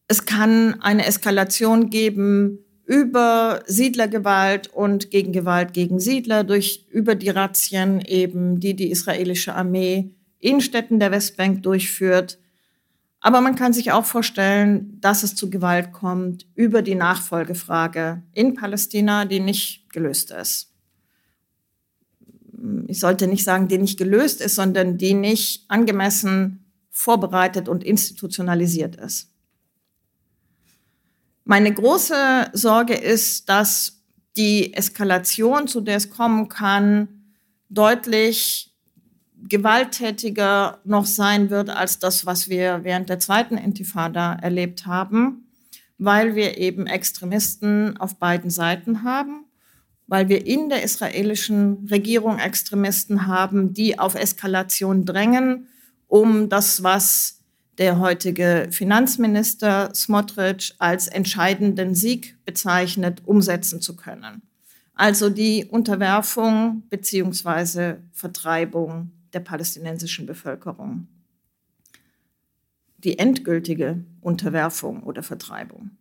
Es 0.06 0.24
kann 0.24 0.80
eine 0.80 1.04
Eskalation 1.04 1.90
geben 1.90 2.64
über 2.88 3.62
Siedlergewalt 3.66 4.68
und 4.68 5.10
gegen 5.10 5.30
Gewalt 5.32 5.74
gegen 5.74 6.00
Siedler 6.00 6.42
durch 6.42 6.86
über 6.88 7.14
die 7.14 7.28
Razzien 7.28 8.00
eben, 8.00 8.60
die 8.60 8.74
die 8.74 8.90
israelische 8.90 9.54
Armee 9.54 10.14
in 10.38 10.62
Städten 10.62 10.98
der 10.98 11.10
Westbank 11.10 11.62
durchführt. 11.62 12.38
Aber 13.20 13.42
man 13.42 13.56
kann 13.56 13.74
sich 13.74 13.92
auch 13.92 14.06
vorstellen, 14.06 14.98
dass 15.02 15.22
es 15.22 15.34
zu 15.34 15.50
Gewalt 15.50 15.92
kommt 15.92 16.46
über 16.54 16.80
die 16.80 16.94
Nachfolgefrage 16.94 18.22
in 18.32 18.54
Palästina, 18.54 19.26
die 19.26 19.40
nicht 19.40 19.92
gelöst 19.92 20.30
ist. 20.30 20.72
Ich 22.86 23.00
sollte 23.00 23.26
nicht 23.26 23.44
sagen, 23.44 23.68
die 23.68 23.76
nicht 23.76 23.98
gelöst 23.98 24.40
ist, 24.40 24.54
sondern 24.54 24.96
die 24.96 25.12
nicht 25.12 25.66
angemessen 25.68 26.64
vorbereitet 26.88 27.68
und 27.68 27.84
institutionalisiert 27.84 28.96
ist. 28.96 29.30
Meine 31.50 31.72
große 31.72 32.50
Sorge 32.52 32.92
ist, 32.92 33.48
dass 33.48 34.02
die 34.36 34.74
Eskalation, 34.74 35.66
zu 35.66 35.80
der 35.80 35.96
es 35.96 36.10
kommen 36.10 36.50
kann, 36.50 37.08
deutlich 37.70 38.76
gewalttätiger 39.48 40.78
noch 40.84 41.06
sein 41.06 41.48
wird 41.48 41.70
als 41.70 42.00
das, 42.00 42.26
was 42.26 42.50
wir 42.50 42.84
während 42.84 43.08
der 43.08 43.18
zweiten 43.18 43.56
Intifada 43.56 44.34
erlebt 44.34 44.84
haben, 44.84 45.48
weil 45.96 46.34
wir 46.34 46.58
eben 46.58 46.86
Extremisten 46.86 47.96
auf 47.96 48.18
beiden 48.18 48.50
Seiten 48.50 49.02
haben, 49.02 49.46
weil 50.06 50.28
wir 50.28 50.46
in 50.46 50.68
der 50.68 50.82
israelischen 50.82 51.88
Regierung 51.90 52.38
Extremisten 52.38 53.26
haben, 53.26 53.72
die 53.72 53.98
auf 53.98 54.16
Eskalation 54.16 55.06
drängen, 55.06 55.68
um 56.08 56.50
das, 56.50 56.82
was 56.82 57.37
der 57.78 58.00
heutige 58.00 58.68
Finanzminister 58.70 59.94
Smotrich 59.94 60.74
als 60.78 61.06
entscheidenden 61.06 61.94
Sieg 61.94 62.36
bezeichnet, 62.44 63.22
umsetzen 63.24 63.80
zu 63.80 63.94
können. 63.96 64.42
Also 64.94 65.30
die 65.30 65.64
Unterwerfung 65.64 66.82
beziehungsweise 66.90 68.02
Vertreibung 68.12 69.12
der 69.32 69.40
palästinensischen 69.40 70.26
Bevölkerung. 70.26 71.06
Die 72.98 73.16
endgültige 73.16 74.04
Unterwerfung 74.20 75.04
oder 75.04 75.22
Vertreibung. 75.22 75.92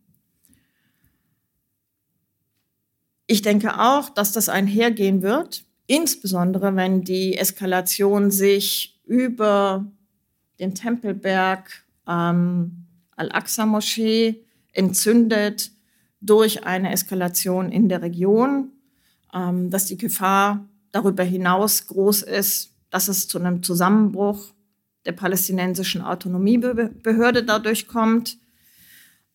Ich 3.28 3.42
denke 3.42 3.78
auch, 3.78 4.08
dass 4.08 4.32
das 4.32 4.48
einhergehen 4.48 5.22
wird, 5.22 5.64
insbesondere 5.86 6.74
wenn 6.74 7.04
die 7.04 7.36
Eskalation 7.36 8.32
sich 8.32 8.98
über 9.04 9.86
den 10.58 10.74
Tempelberg 10.74 11.84
ähm, 12.06 12.86
Al-Aqsa-Moschee 13.16 14.44
entzündet 14.72 15.72
durch 16.20 16.64
eine 16.64 16.92
Eskalation 16.92 17.70
in 17.70 17.88
der 17.88 18.02
Region, 18.02 18.72
ähm, 19.34 19.70
dass 19.70 19.86
die 19.86 19.98
Gefahr 19.98 20.66
darüber 20.92 21.22
hinaus 21.22 21.86
groß 21.86 22.22
ist, 22.22 22.74
dass 22.90 23.08
es 23.08 23.28
zu 23.28 23.38
einem 23.38 23.62
Zusammenbruch 23.62 24.52
der 25.04 25.12
palästinensischen 25.12 26.02
Autonomiebehörde 26.02 27.44
dadurch 27.44 27.86
kommt. 27.86 28.38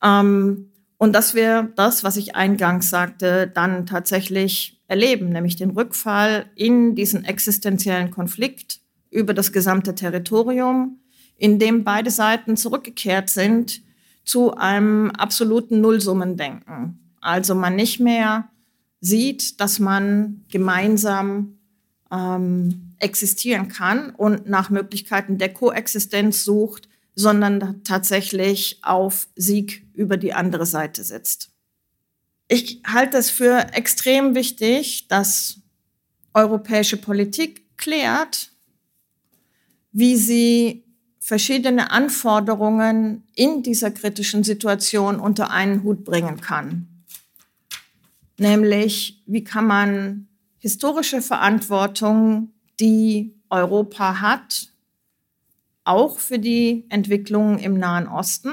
Ähm, 0.01 0.71
und 0.97 1.13
dass 1.13 1.35
wir 1.35 1.71
das, 1.75 2.03
was 2.03 2.15
ich 2.17 2.35
eingangs 2.35 2.89
sagte, 2.89 3.47
dann 3.47 3.85
tatsächlich 3.85 4.81
erleben, 4.87 5.29
nämlich 5.29 5.55
den 5.55 5.71
Rückfall 5.71 6.45
in 6.55 6.95
diesen 6.95 7.25
existenziellen 7.25 8.11
Konflikt 8.11 8.79
über 9.09 9.33
das 9.33 9.51
gesamte 9.51 9.95
Territorium, 9.95 10.99
in 11.43 11.59
dem 11.59 11.83
beide 11.83 12.09
Seiten 12.09 12.55
zurückgekehrt 12.55 13.29
sind 13.29 13.81
zu 14.23 14.55
einem 14.55 15.11
absoluten 15.11 15.81
Nullsummendenken. 15.81 17.17
Also 17.19 17.53
man 17.53 17.75
nicht 17.75 17.99
mehr 17.99 18.47
sieht, 19.01 19.59
dass 19.59 19.77
man 19.77 20.45
gemeinsam 20.47 21.59
ähm, 22.09 22.93
existieren 22.99 23.67
kann 23.67 24.11
und 24.11 24.47
nach 24.47 24.69
Möglichkeiten 24.69 25.37
der 25.37 25.51
Koexistenz 25.51 26.45
sucht, 26.45 26.87
sondern 27.13 27.83
tatsächlich 27.83 28.79
auf 28.81 29.27
Sieg 29.35 29.85
über 29.93 30.15
die 30.15 30.33
andere 30.33 30.65
Seite 30.65 31.03
sitzt. 31.03 31.51
Ich 32.47 32.81
halte 32.87 33.17
es 33.17 33.29
für 33.29 33.73
extrem 33.73 34.33
wichtig, 34.33 35.09
dass 35.09 35.57
europäische 36.33 36.95
Politik 36.95 37.75
klärt, 37.75 38.53
wie 39.91 40.15
sie 40.15 40.83
verschiedene 41.23 41.89
Anforderungen 41.89 43.23
in 43.33 43.63
dieser 43.63 43.91
kritischen 43.91 44.43
Situation 44.43 45.21
unter 45.21 45.51
einen 45.51 45.83
Hut 45.83 46.03
bringen 46.03 46.41
kann. 46.41 46.87
Nämlich, 48.37 49.23
wie 49.25 49.45
kann 49.45 49.65
man 49.65 50.27
historische 50.59 51.21
Verantwortung, 51.21 52.51
die 52.81 53.35
Europa 53.49 54.19
hat, 54.19 54.67
auch 55.85 56.19
für 56.19 56.39
die 56.39 56.85
Entwicklung 56.89 57.57
im 57.57 57.79
Nahen 57.79 58.09
Osten, 58.09 58.51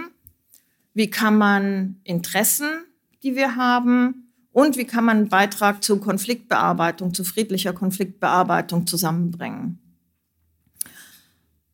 wie 0.95 1.11
kann 1.11 1.37
man 1.37 2.01
Interessen, 2.05 2.69
die 3.25 3.35
wir 3.35 3.57
haben, 3.57 4.31
und 4.53 4.77
wie 4.77 4.85
kann 4.85 5.05
man 5.05 5.17
einen 5.17 5.29
Beitrag 5.29 5.83
zur 5.83 6.01
Konfliktbearbeitung, 6.01 7.15
zu 7.15 7.25
friedlicher 7.25 7.73
Konfliktbearbeitung 7.73 8.87
zusammenbringen. 8.87 9.80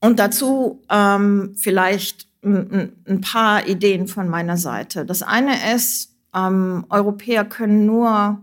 Und 0.06 0.20
dazu 0.20 0.84
ähm, 0.88 1.56
vielleicht 1.56 2.28
ein 2.44 3.20
paar 3.22 3.66
Ideen 3.66 4.06
von 4.06 4.28
meiner 4.28 4.56
Seite. 4.56 5.04
Das 5.04 5.24
eine 5.24 5.74
ist, 5.74 6.14
ähm, 6.32 6.86
Europäer 6.90 7.44
können 7.44 7.86
nur 7.86 8.40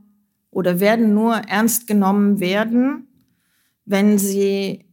oder 0.51 0.81
werden 0.81 1.13
nur 1.13 1.35
ernst 1.35 1.87
genommen 1.87 2.41
werden, 2.41 3.07
wenn 3.85 4.17
sie 4.17 4.83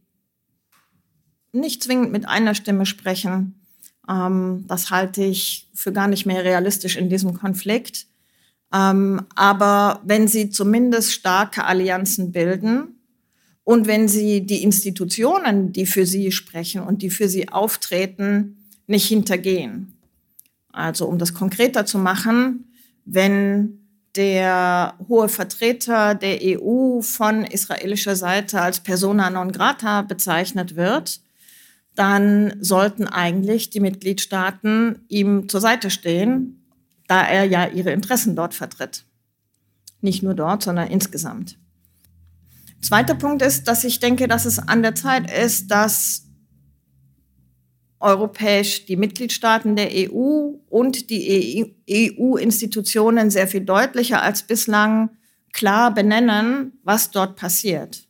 nicht 1.51 1.83
zwingend 1.83 2.13
mit 2.13 2.25
einer 2.25 2.55
Stimme 2.55 2.85
sprechen. 2.85 3.59
Ähm, 4.07 4.63
das 4.69 4.91
halte 4.91 5.25
ich 5.25 5.67
für 5.73 5.91
gar 5.91 6.07
nicht 6.07 6.25
mehr 6.25 6.45
realistisch 6.45 6.95
in 6.95 7.09
diesem 7.09 7.33
Konflikt. 7.33 8.07
Ähm, 8.73 9.23
aber 9.35 9.99
wenn 10.05 10.29
sie 10.29 10.51
zumindest 10.51 11.11
starke 11.11 11.65
Allianzen 11.65 12.31
bilden, 12.31 13.00
und 13.63 13.87
wenn 13.87 14.07
Sie 14.07 14.45
die 14.45 14.63
Institutionen, 14.63 15.71
die 15.71 15.85
für 15.85 16.05
Sie 16.05 16.31
sprechen 16.31 16.81
und 16.81 17.01
die 17.01 17.09
für 17.09 17.29
Sie 17.29 17.49
auftreten, 17.49 18.57
nicht 18.87 19.07
hintergehen. 19.07 19.93
Also 20.71 21.05
um 21.07 21.17
das 21.17 21.33
konkreter 21.33 21.85
zu 21.85 21.97
machen, 21.97 22.65
wenn 23.05 23.79
der 24.15 24.95
hohe 25.07 25.29
Vertreter 25.29 26.15
der 26.15 26.39
EU 26.41 27.01
von 27.01 27.45
israelischer 27.45 28.15
Seite 28.15 28.61
als 28.61 28.81
persona 28.81 29.29
non 29.29 29.51
grata 29.51 30.01
bezeichnet 30.01 30.75
wird, 30.75 31.21
dann 31.95 32.53
sollten 32.59 33.07
eigentlich 33.07 33.69
die 33.69 33.79
Mitgliedstaaten 33.79 35.05
ihm 35.07 35.47
zur 35.49 35.61
Seite 35.61 35.89
stehen, 35.89 36.65
da 37.07 37.21
er 37.23 37.43
ja 37.45 37.67
ihre 37.67 37.91
Interessen 37.91 38.35
dort 38.35 38.53
vertritt. 38.53 39.05
Nicht 40.01 40.23
nur 40.23 40.33
dort, 40.33 40.63
sondern 40.63 40.89
insgesamt. 40.89 41.57
Zweiter 42.81 43.15
Punkt 43.15 43.41
ist, 43.41 43.67
dass 43.67 43.83
ich 43.83 43.99
denke, 43.99 44.27
dass 44.27 44.45
es 44.45 44.59
an 44.59 44.81
der 44.81 44.95
Zeit 44.95 45.29
ist, 45.31 45.69
dass 45.69 46.27
europäisch 47.99 48.85
die 48.85 48.97
Mitgliedstaaten 48.97 49.75
der 49.75 49.89
EU 49.91 50.55
und 50.67 51.09
die 51.11 51.75
EU-Institutionen 51.89 53.29
sehr 53.29 53.47
viel 53.47 53.61
deutlicher 53.61 54.23
als 54.23 54.43
bislang 54.43 55.11
klar 55.53 55.93
benennen, 55.93 56.79
was 56.83 57.11
dort 57.11 57.35
passiert. 57.35 58.07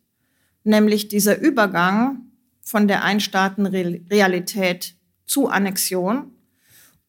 Nämlich 0.63 1.09
dieser 1.09 1.39
Übergang 1.39 2.32
von 2.61 2.88
der 2.88 3.03
Einstaatenrealität 3.03 4.95
zu 5.26 5.47
Annexion. 5.49 6.32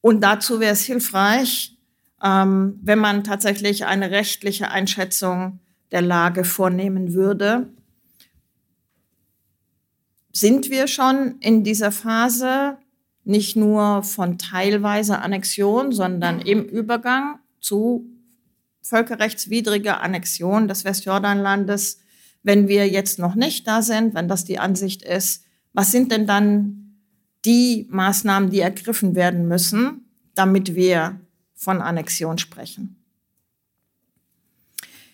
Und 0.00 0.22
dazu 0.22 0.58
wäre 0.58 0.72
es 0.72 0.82
hilfreich, 0.82 1.76
ähm, 2.22 2.80
wenn 2.82 2.98
man 2.98 3.22
tatsächlich 3.22 3.84
eine 3.84 4.10
rechtliche 4.10 4.70
Einschätzung 4.70 5.60
der 5.92 6.02
Lage 6.02 6.44
vornehmen 6.44 7.12
würde. 7.12 7.68
Sind 10.32 10.70
wir 10.70 10.86
schon 10.88 11.36
in 11.40 11.62
dieser 11.62 11.92
Phase 11.92 12.78
nicht 13.24 13.54
nur 13.54 14.02
von 14.02 14.38
teilweise 14.38 15.20
Annexion, 15.20 15.92
sondern 15.92 16.40
im 16.40 16.64
Übergang 16.64 17.38
zu 17.60 18.06
völkerrechtswidriger 18.80 20.00
Annexion 20.00 20.66
des 20.66 20.84
Westjordanlandes, 20.84 22.00
wenn 22.42 22.66
wir 22.66 22.88
jetzt 22.88 23.18
noch 23.18 23.36
nicht 23.36 23.68
da 23.68 23.82
sind, 23.82 24.14
wenn 24.14 24.26
das 24.26 24.44
die 24.44 24.58
Ansicht 24.58 25.02
ist, 25.02 25.44
was 25.72 25.92
sind 25.92 26.10
denn 26.10 26.26
dann 26.26 26.98
die 27.44 27.86
Maßnahmen, 27.90 28.50
die 28.50 28.60
ergriffen 28.60 29.14
werden 29.14 29.46
müssen, 29.46 30.06
damit 30.34 30.74
wir 30.74 31.20
von 31.54 31.80
Annexion 31.80 32.38
sprechen? 32.38 33.01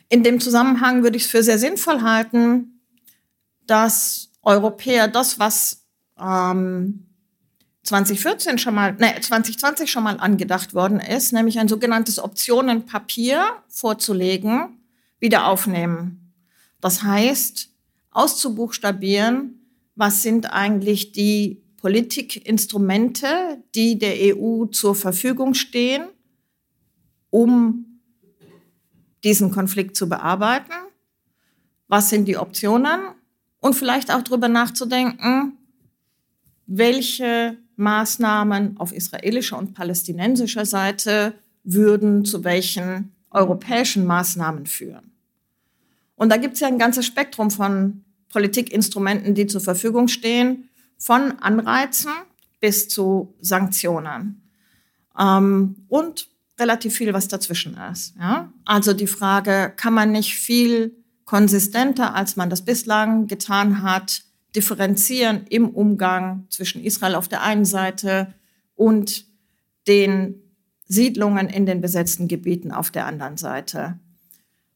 In 0.09 0.23
dem 0.23 0.41
Zusammenhang 0.41 1.03
würde 1.03 1.17
ich 1.17 1.25
es 1.25 1.31
für 1.31 1.43
sehr 1.43 1.59
sinnvoll 1.59 2.03
halten, 2.03 2.81
dass 3.67 4.31
Europäer 4.43 5.09
das, 5.09 5.39
was 5.39 5.85
ähm, 6.19 7.07
2014 7.83 8.59
schon 8.59 8.75
mal, 8.75 8.95
ne, 8.95 9.15
2020 9.21 9.91
schon 9.91 10.03
mal 10.03 10.19
angedacht 10.19 10.75
worden 10.75 11.01
ist, 11.01 11.33
nämlich 11.33 11.59
ein 11.59 11.69
sogenanntes 11.69 12.19
Optionenpapier 12.19 13.45
vorzulegen, 13.69 14.79
wieder 15.21 15.47
aufnehmen. 15.47 16.33
Das 16.81 17.03
heißt, 17.03 17.71
auszubuchstabieren, 18.11 19.61
was 19.95 20.23
sind 20.23 20.53
eigentlich 20.53 21.13
die 21.13 21.63
Politikinstrumente, 21.79 23.63
die 23.75 23.99
der 23.99 24.37
EU 24.37 24.67
zur 24.67 24.95
Verfügung 24.95 25.55
stehen, 25.55 26.05
um 27.31 27.88
diesen 29.25 29.51
Konflikt 29.51 29.97
zu 29.97 30.09
bearbeiten? 30.09 30.73
Was 31.89 32.11
sind 32.11 32.27
die 32.27 32.37
Optionen? 32.37 33.01
Und 33.61 33.75
vielleicht 33.75 34.13
auch 34.13 34.23
darüber 34.23 34.49
nachzudenken, 34.49 35.59
welche 36.67 37.57
Maßnahmen 37.77 38.77
auf 38.79 38.93
israelischer 38.93 39.59
und 39.59 39.75
palästinensischer 39.75 40.67
Seite 40.67 41.35
würden 41.65 42.25
zu 42.25 42.45
welchen 42.45 43.13
europäischen 43.31 44.05
Maßnahmen 44.07 44.67
führen. 44.67 45.13
Und 46.15 46.31
da 46.31 46.37
gibt 46.37 46.55
es 46.55 46.61
ja 46.61 46.69
ein 46.69 46.79
ganzes 46.79 47.07
Spektrum 47.07 47.51
von 47.51 48.05
Politikinstrumenten, 48.31 49.35
die 49.35 49.47
zur 49.47 49.61
Verfügung 49.61 50.09
stehen, 50.09 50.69
von 50.99 51.39
Anreizen 51.39 52.11
bis 52.61 52.89
zu 52.89 53.35
Sanktionen. 53.41 54.43
Ähm, 55.19 55.77
und 55.89 56.29
relativ 56.59 56.95
viel, 56.95 57.13
was 57.13 57.29
dazwischen 57.29 57.77
ist. 57.93 58.15
Ja? 58.19 58.53
Also 58.65 58.93
die 58.93 59.07
Frage, 59.07 59.73
kann 59.77 59.95
man 59.95 60.13
nicht 60.13 60.35
viel 60.35 60.97
konsistenter, 61.25 62.15
als 62.15 62.37
man 62.37 62.51
das 62.51 62.65
bislang 62.65 63.27
getan 63.27 63.83
hat, 63.83 64.23
differenzieren 64.57 65.47
im 65.49 65.69
Umgang 65.69 66.47
zwischen 66.49 66.83
Israel 66.83 67.15
auf 67.15 67.29
der 67.29 67.43
einen 67.43 67.65
Seite 67.65 68.35
und 68.75 69.27
den 69.87 70.43
Siedlungen 70.87 71.49
in 71.49 71.67
den 71.67 71.81
besetzten 71.81 72.29
Gebieten 72.29 72.73
auf 72.73 72.91
der 72.91 73.07
anderen 73.07 73.37
Seite. 73.37 73.99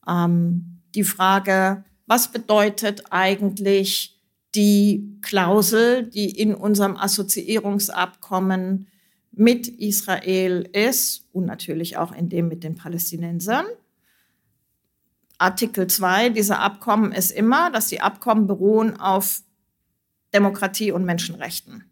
Ähm, 0.07 0.83
die 0.95 1.05
Frage, 1.05 1.85
was 2.07 2.31
bedeutet 2.31 3.05
eigentlich 3.11 4.21
die 4.55 5.19
Klausel, 5.23 6.03
die 6.03 6.31
in 6.31 6.55
unserem 6.55 6.97
Assoziierungsabkommen 6.97 8.89
mit 9.33 9.67
Israel 9.67 10.69
ist 10.73 11.27
und 11.33 11.47
natürlich 11.47 11.97
auch 11.97 12.13
in 12.13 12.29
dem 12.29 12.49
mit 12.49 12.63
den 12.65 12.75
Palästinensern. 12.75 13.67
Artikel 15.39 15.87
2 15.87 16.31
dieser 16.31 16.61
Abkommen 16.61 17.13
ist 17.13 17.31
immer, 17.31 17.71
dass 17.71 17.89
die 17.89 18.01
Abkommen 18.01 18.47
beruhen 18.47 19.01
auf 19.01 19.43
Demokratie 20.33 20.93
und 20.93 21.05
Menschenrechten. 21.05 21.85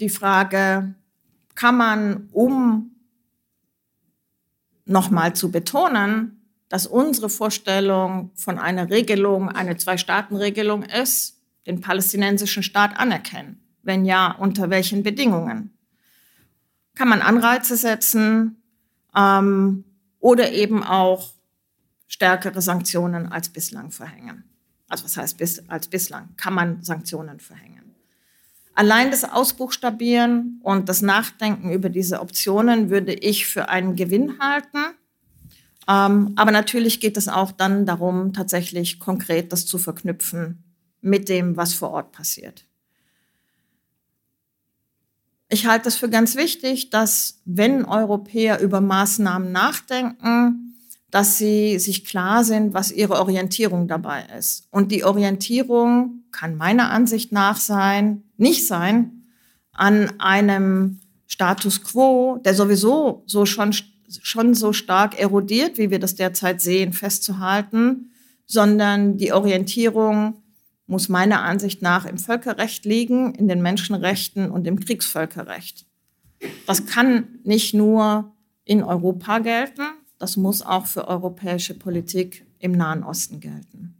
Die 0.00 0.08
Frage, 0.08 0.94
kann 1.54 1.76
man, 1.76 2.28
um 2.32 2.96
nochmal 4.86 5.34
zu 5.34 5.50
betonen, 5.50 6.40
dass 6.68 6.86
unsere 6.86 7.28
Vorstellung 7.28 8.30
von 8.34 8.58
einer 8.58 8.90
Regelung 8.90 9.48
eine 9.48 9.76
Zwei-Staaten-Regelung 9.76 10.82
ist, 10.82 11.40
den 11.66 11.80
palästinensischen 11.80 12.62
Staat 12.62 12.98
anerkennen. 12.98 13.63
Wenn 13.84 14.04
ja, 14.04 14.32
unter 14.32 14.70
welchen 14.70 15.02
Bedingungen? 15.02 15.76
Kann 16.94 17.08
man 17.08 17.22
Anreize 17.22 17.76
setzen 17.76 18.62
ähm, 19.14 19.84
oder 20.20 20.52
eben 20.52 20.82
auch 20.82 21.32
stärkere 22.06 22.62
Sanktionen 22.62 23.26
als 23.26 23.48
bislang 23.48 23.90
verhängen? 23.90 24.44
Also 24.88 25.04
was 25.04 25.16
heißt 25.16 25.38
bis, 25.38 25.68
als 25.68 25.88
bislang? 25.88 26.34
Kann 26.36 26.54
man 26.54 26.82
Sanktionen 26.82 27.40
verhängen? 27.40 27.94
Allein 28.74 29.10
das 29.10 29.24
Ausbuchstabieren 29.24 30.60
und 30.62 30.88
das 30.88 31.00
Nachdenken 31.00 31.70
über 31.70 31.88
diese 31.88 32.20
Optionen 32.20 32.90
würde 32.90 33.12
ich 33.14 33.46
für 33.46 33.68
einen 33.68 33.94
Gewinn 33.94 34.38
halten. 34.40 34.78
Ähm, 35.86 36.32
aber 36.36 36.50
natürlich 36.50 37.00
geht 37.00 37.16
es 37.16 37.28
auch 37.28 37.52
dann 37.52 37.86
darum, 37.86 38.32
tatsächlich 38.32 38.98
konkret 38.98 39.52
das 39.52 39.66
zu 39.66 39.78
verknüpfen 39.78 40.64
mit 41.00 41.28
dem, 41.28 41.56
was 41.56 41.74
vor 41.74 41.90
Ort 41.90 42.12
passiert. 42.12 42.66
Ich 45.54 45.66
halte 45.66 45.86
es 45.86 45.94
für 45.94 46.08
ganz 46.10 46.34
wichtig, 46.34 46.90
dass 46.90 47.40
wenn 47.44 47.84
Europäer 47.84 48.58
über 48.58 48.80
Maßnahmen 48.80 49.52
nachdenken, 49.52 50.74
dass 51.12 51.38
sie 51.38 51.78
sich 51.78 52.04
klar 52.04 52.42
sind, 52.42 52.74
was 52.74 52.90
ihre 52.90 53.20
Orientierung 53.20 53.86
dabei 53.86 54.24
ist. 54.36 54.66
Und 54.72 54.90
die 54.90 55.04
Orientierung 55.04 56.24
kann 56.32 56.56
meiner 56.56 56.90
Ansicht 56.90 57.30
nach 57.30 57.56
sein, 57.56 58.24
nicht 58.36 58.66
sein, 58.66 59.26
an 59.72 60.18
einem 60.18 60.98
Status 61.28 61.84
quo, 61.84 62.40
der 62.44 62.56
sowieso 62.56 63.22
so 63.26 63.46
schon, 63.46 63.72
schon 64.08 64.54
so 64.54 64.72
stark 64.72 65.16
erodiert, 65.20 65.78
wie 65.78 65.92
wir 65.92 66.00
das 66.00 66.16
derzeit 66.16 66.62
sehen, 66.62 66.92
festzuhalten, 66.92 68.10
sondern 68.44 69.18
die 69.18 69.32
Orientierung 69.32 70.42
muss 70.86 71.08
meiner 71.08 71.42
Ansicht 71.42 71.82
nach 71.82 72.04
im 72.04 72.18
Völkerrecht 72.18 72.84
liegen, 72.84 73.34
in 73.34 73.48
den 73.48 73.62
Menschenrechten 73.62 74.50
und 74.50 74.66
im 74.66 74.80
Kriegsvölkerrecht. 74.80 75.86
Das 76.66 76.86
kann 76.86 77.38
nicht 77.42 77.74
nur 77.74 78.34
in 78.64 78.82
Europa 78.82 79.38
gelten, 79.38 79.82
das 80.18 80.36
muss 80.36 80.62
auch 80.62 80.86
für 80.86 81.08
europäische 81.08 81.74
Politik 81.74 82.46
im 82.58 82.72
Nahen 82.72 83.02
Osten 83.02 83.40
gelten. 83.40 83.94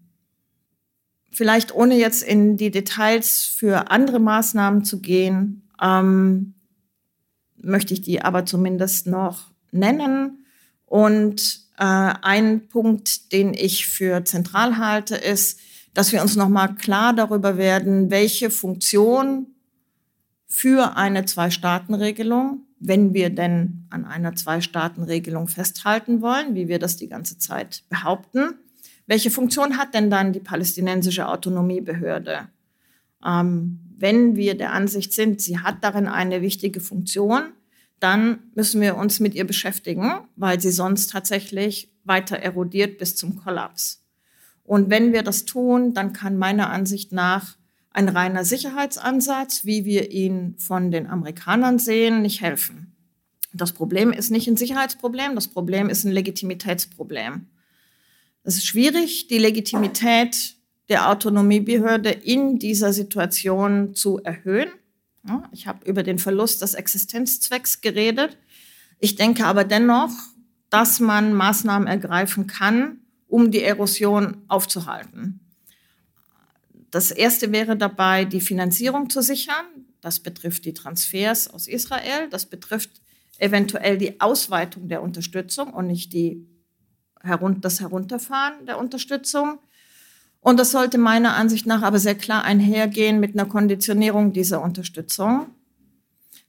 Vielleicht 1.30 1.74
ohne 1.74 1.96
jetzt 1.96 2.22
in 2.22 2.56
die 2.56 2.70
Details 2.70 3.44
für 3.44 3.90
andere 3.90 4.20
Maßnahmen 4.20 4.84
zu 4.84 5.00
gehen, 5.00 5.68
ähm, 5.82 6.54
möchte 7.56 7.92
ich 7.92 8.02
die 8.02 8.22
aber 8.22 8.46
zumindest 8.46 9.06
noch 9.06 9.50
nennen. 9.72 10.46
Und 10.86 11.60
äh, 11.78 11.84
ein 12.22 12.68
Punkt, 12.68 13.32
den 13.32 13.52
ich 13.52 13.88
für 13.88 14.24
zentral 14.24 14.78
halte, 14.78 15.16
ist, 15.16 15.58
dass 15.94 16.12
wir 16.12 16.22
uns 16.22 16.36
nochmal 16.36 16.74
klar 16.74 17.14
darüber 17.14 17.56
werden, 17.56 18.10
welche 18.10 18.50
Funktion 18.50 19.46
für 20.46 20.96
eine 20.96 21.24
Zwei-Staaten-Regelung, 21.24 22.66
wenn 22.78 23.14
wir 23.14 23.30
denn 23.30 23.86
an 23.90 24.04
einer 24.04 24.34
Zwei-Staaten-Regelung 24.34 25.48
festhalten 25.48 26.20
wollen, 26.20 26.54
wie 26.54 26.68
wir 26.68 26.78
das 26.78 26.96
die 26.96 27.08
ganze 27.08 27.38
Zeit 27.38 27.84
behaupten, 27.88 28.54
welche 29.06 29.30
Funktion 29.30 29.78
hat 29.78 29.94
denn 29.94 30.10
dann 30.10 30.32
die 30.32 30.40
palästinensische 30.40 31.28
Autonomiebehörde? 31.28 32.48
Ähm, 33.24 33.80
wenn 33.96 34.36
wir 34.36 34.56
der 34.56 34.72
Ansicht 34.72 35.12
sind, 35.12 35.40
sie 35.40 35.58
hat 35.58 35.82
darin 35.82 36.08
eine 36.08 36.42
wichtige 36.42 36.80
Funktion, 36.80 37.52
dann 38.00 38.40
müssen 38.54 38.80
wir 38.80 38.96
uns 38.96 39.20
mit 39.20 39.34
ihr 39.34 39.46
beschäftigen, 39.46 40.12
weil 40.36 40.60
sie 40.60 40.70
sonst 40.70 41.10
tatsächlich 41.10 41.90
weiter 42.04 42.36
erodiert 42.36 42.98
bis 42.98 43.16
zum 43.16 43.36
Kollaps. 43.36 44.03
Und 44.64 44.90
wenn 44.90 45.12
wir 45.12 45.22
das 45.22 45.44
tun, 45.44 45.94
dann 45.94 46.12
kann 46.12 46.36
meiner 46.36 46.70
Ansicht 46.70 47.12
nach 47.12 47.56
ein 47.90 48.08
reiner 48.08 48.44
Sicherheitsansatz, 48.44 49.64
wie 49.64 49.84
wir 49.84 50.10
ihn 50.10 50.56
von 50.58 50.90
den 50.90 51.06
Amerikanern 51.06 51.78
sehen, 51.78 52.22
nicht 52.22 52.40
helfen. 52.40 52.92
Das 53.52 53.72
Problem 53.72 54.12
ist 54.12 54.30
nicht 54.30 54.48
ein 54.48 54.56
Sicherheitsproblem, 54.56 55.36
das 55.36 55.46
Problem 55.46 55.88
ist 55.88 56.04
ein 56.04 56.10
Legitimitätsproblem. 56.10 57.46
Es 58.42 58.56
ist 58.56 58.66
schwierig, 58.66 59.28
die 59.28 59.38
Legitimität 59.38 60.56
der 60.88 61.08
Autonomiebehörde 61.08 62.10
in 62.10 62.58
dieser 62.58 62.92
Situation 62.92 63.94
zu 63.94 64.18
erhöhen. 64.18 64.68
Ich 65.52 65.66
habe 65.66 65.88
über 65.88 66.02
den 66.02 66.18
Verlust 66.18 66.60
des 66.62 66.74
Existenzzwecks 66.74 67.80
geredet. 67.80 68.36
Ich 68.98 69.14
denke 69.14 69.46
aber 69.46 69.64
dennoch, 69.64 70.10
dass 70.68 71.00
man 71.00 71.32
Maßnahmen 71.32 71.88
ergreifen 71.88 72.46
kann, 72.46 72.98
um 73.28 73.50
die 73.50 73.62
Erosion 73.62 74.42
aufzuhalten. 74.48 75.40
Das 76.90 77.10
erste 77.10 77.50
wäre 77.50 77.76
dabei, 77.76 78.24
die 78.24 78.40
Finanzierung 78.40 79.10
zu 79.10 79.20
sichern. 79.20 79.66
Das 80.00 80.20
betrifft 80.20 80.64
die 80.64 80.74
Transfers 80.74 81.48
aus 81.48 81.66
Israel. 81.66 82.28
Das 82.30 82.46
betrifft 82.46 82.90
eventuell 83.38 83.98
die 83.98 84.20
Ausweitung 84.20 84.88
der 84.88 85.02
Unterstützung 85.02 85.72
und 85.72 85.88
nicht 85.88 86.12
die, 86.12 86.46
das 87.60 87.80
Herunterfahren 87.80 88.66
der 88.66 88.78
Unterstützung. 88.78 89.58
Und 90.40 90.60
das 90.60 90.70
sollte 90.70 90.98
meiner 90.98 91.34
Ansicht 91.36 91.66
nach 91.66 91.82
aber 91.82 91.98
sehr 91.98 92.14
klar 92.14 92.44
einhergehen 92.44 93.18
mit 93.18 93.34
einer 93.34 93.48
Konditionierung 93.48 94.32
dieser 94.32 94.62
Unterstützung. 94.62 95.46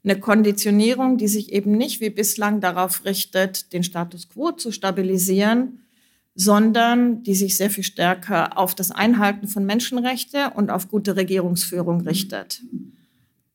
Eine 0.03 0.19
Konditionierung, 0.19 1.17
die 1.17 1.29
sich 1.29 1.53
eben 1.53 1.71
nicht 1.71 2.01
wie 2.01 2.09
bislang 2.11 2.59
darauf 2.59 3.05
richtet, 3.05 3.73
den 3.73 3.83
Status 3.83 4.29
quo 4.29 4.51
zu 4.51 4.71
stabilisieren, 4.71 5.84
sondern 6.35 7.23
die 7.23 7.33
sich 7.33 7.55
sehr 7.55 7.69
viel 7.69 7.83
stärker 7.83 8.57
auf 8.57 8.75
das 8.75 8.91
Einhalten 8.91 9.47
von 9.47 9.65
Menschenrechten 9.65 10.51
und 10.53 10.69
auf 10.69 10.89
gute 10.89 11.15
Regierungsführung 11.15 12.01
richtet. 12.01 12.61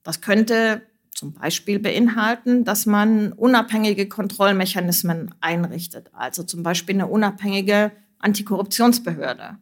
Das 0.02 0.22
könnte 0.22 0.82
zum 1.14 1.34
Beispiel 1.34 1.78
beinhalten, 1.78 2.64
dass 2.64 2.86
man 2.86 3.32
unabhängige 3.32 4.08
Kontrollmechanismen 4.08 5.34
einrichtet, 5.40 6.08
also 6.14 6.42
zum 6.42 6.62
Beispiel 6.62 6.94
eine 6.94 7.08
unabhängige 7.08 7.92
Antikorruptionsbehörde. 8.18 9.58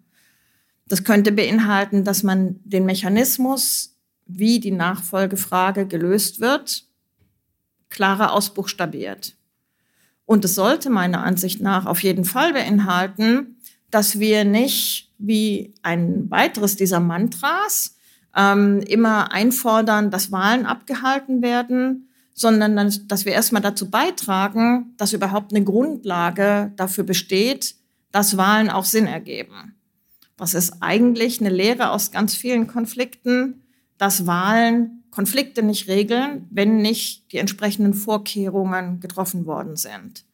Das 0.86 1.02
könnte 1.02 1.32
beinhalten, 1.32 2.04
dass 2.04 2.22
man 2.22 2.60
den 2.64 2.86
Mechanismus, 2.86 3.96
wie 4.26 4.60
die 4.60 4.70
Nachfolgefrage 4.70 5.86
gelöst 5.86 6.38
wird, 6.38 6.84
klarer 7.88 8.32
ausbuchstabiert. 8.32 9.38
Und 10.29 10.45
es 10.45 10.55
sollte 10.55 10.91
meiner 10.91 11.24
Ansicht 11.24 11.62
nach 11.62 11.87
auf 11.87 12.03
jeden 12.03 12.26
Fall 12.26 12.53
beinhalten, 12.53 13.57
dass 13.91 14.18
wir 14.18 14.45
nicht 14.45 15.11
wie 15.16 15.72
ein 15.81 16.31
weiteres 16.31 16.76
dieser 16.76 17.01
Mantras 17.01 17.97
ähm, 18.37 18.81
immer 18.81 19.33
einfordern, 19.33 20.11
dass 20.11 20.31
Wahlen 20.31 20.66
abgehalten 20.66 21.41
werden, 21.41 22.11
sondern 22.35 22.76
dass 23.09 23.24
wir 23.24 23.33
erstmal 23.33 23.62
dazu 23.62 23.89
beitragen, 23.89 24.93
dass 24.99 25.14
überhaupt 25.14 25.55
eine 25.55 25.64
Grundlage 25.64 26.74
dafür 26.76 27.05
besteht, 27.05 27.76
dass 28.12 28.37
Wahlen 28.37 28.68
auch 28.68 28.85
Sinn 28.85 29.07
ergeben. 29.07 29.76
Was 30.37 30.53
ist 30.53 30.74
eigentlich 30.81 31.41
eine 31.41 31.49
Lehre 31.49 31.89
aus 31.89 32.11
ganz 32.11 32.35
vielen 32.35 32.66
Konflikten, 32.66 33.62
dass 33.97 34.26
Wahlen 34.26 34.97
Konflikte 35.18 35.64
nicht 35.64 35.88
regeln, 35.88 36.46
wenn 36.48 36.76
nicht 36.76 37.32
die 37.32 37.38
entsprechenden 37.38 37.92
Vorkehrungen 37.92 39.00
getroffen 39.00 39.46
worden 39.46 39.74
sind. 39.74 40.24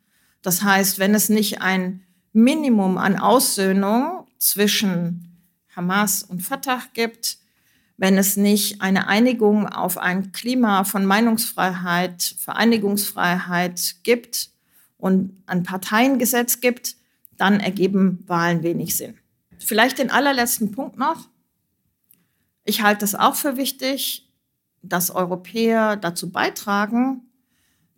Das 0.43 0.63
heißt, 0.63 0.99
wenn 0.99 1.15
es 1.15 1.31
nicht 1.31 1.63
ein 1.63 2.03
Minimum 2.35 2.99
an 2.99 3.19
Aussöhnung 3.19 4.27
zwischen 4.37 5.41
Hamas 5.75 6.23
und 6.23 6.43
Fatah 6.43 6.83
gibt, 6.93 7.39
wenn 7.97 8.19
es 8.19 8.37
nicht 8.37 8.83
eine 8.83 9.09
Einigung 9.09 9.67
auf 9.67 9.97
ein 9.97 10.33
Klima 10.33 10.85
von 10.85 11.07
Meinungsfreiheit, 11.07 12.35
Vereinigungsfreiheit 12.39 13.95
gibt 14.03 14.51
und 14.99 15.43
ein 15.47 15.63
Parteiengesetz 15.63 16.61
gibt, 16.61 16.97
dann 17.39 17.59
ergeben 17.59 18.23
Wahlen 18.27 18.63
wenig 18.63 18.99
Sinn. 18.99 19.17
Vielleicht 19.59 19.97
den 19.99 20.11
allerletzten 20.11 20.73
Punkt 20.73 20.99
noch. 20.99 21.31
Ich 22.67 22.83
halte 22.83 23.07
es 23.07 23.15
auch 23.15 23.35
für 23.35 23.57
wichtig, 23.57 24.25
dass 24.89 25.11
Europäer 25.11 25.97
dazu 25.97 26.31
beitragen, 26.31 27.23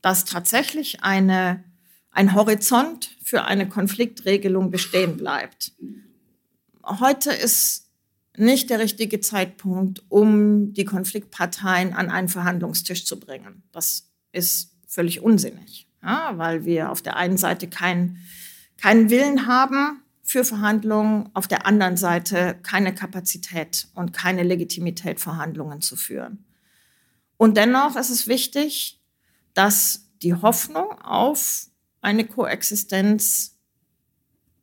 dass 0.03 0.25
tatsächlich 0.25 1.03
eine, 1.03 1.65
ein 2.11 2.35
Horizont 2.35 3.17
für 3.23 3.45
eine 3.45 3.69
Konfliktregelung 3.69 4.71
bestehen 4.71 5.17
bleibt. 5.17 5.73
Heute 6.85 7.33
ist 7.33 7.91
nicht 8.37 8.71
der 8.71 8.79
richtige 8.79 9.21
Zeitpunkt, 9.21 10.05
um 10.09 10.73
die 10.73 10.85
Konfliktparteien 10.85 11.93
an 11.95 12.11
einen 12.11 12.29
Verhandlungstisch 12.29 13.07
zu 13.07 13.19
bringen. 13.19 13.63
Das 13.73 14.11
ist 14.33 14.77
völlig 14.87 15.21
unsinnig, 15.21 15.89
ja, 16.03 16.33
weil 16.37 16.65
wir 16.65 16.91
auf 16.91 17.03
der 17.03 17.17
einen 17.17 17.39
Seite 17.39 17.69
keinen 17.69 18.19
keinen 18.81 19.11
Willen 19.11 19.47
haben 19.47 20.03
für 20.23 20.45
Verhandlungen, 20.45 21.31
auf 21.35 21.49
der 21.49 21.67
anderen 21.67 21.97
Seite 21.97 22.59
keine 22.63 22.95
Kapazität 22.95 23.89
und 23.95 24.13
keine 24.13 24.43
Legitimität, 24.43 25.21
Verhandlungen 25.21 25.81
zu 25.81 25.97
führen. 25.97 26.45
Und 27.37 27.57
dennoch 27.57 27.97
ist 27.97 28.11
es 28.11 28.27
wichtig, 28.27 29.01
dass 29.55 30.09
die 30.23 30.35
Hoffnung 30.35 30.93
auf 31.03 31.69
eine 32.01 32.25
Koexistenz 32.25 33.57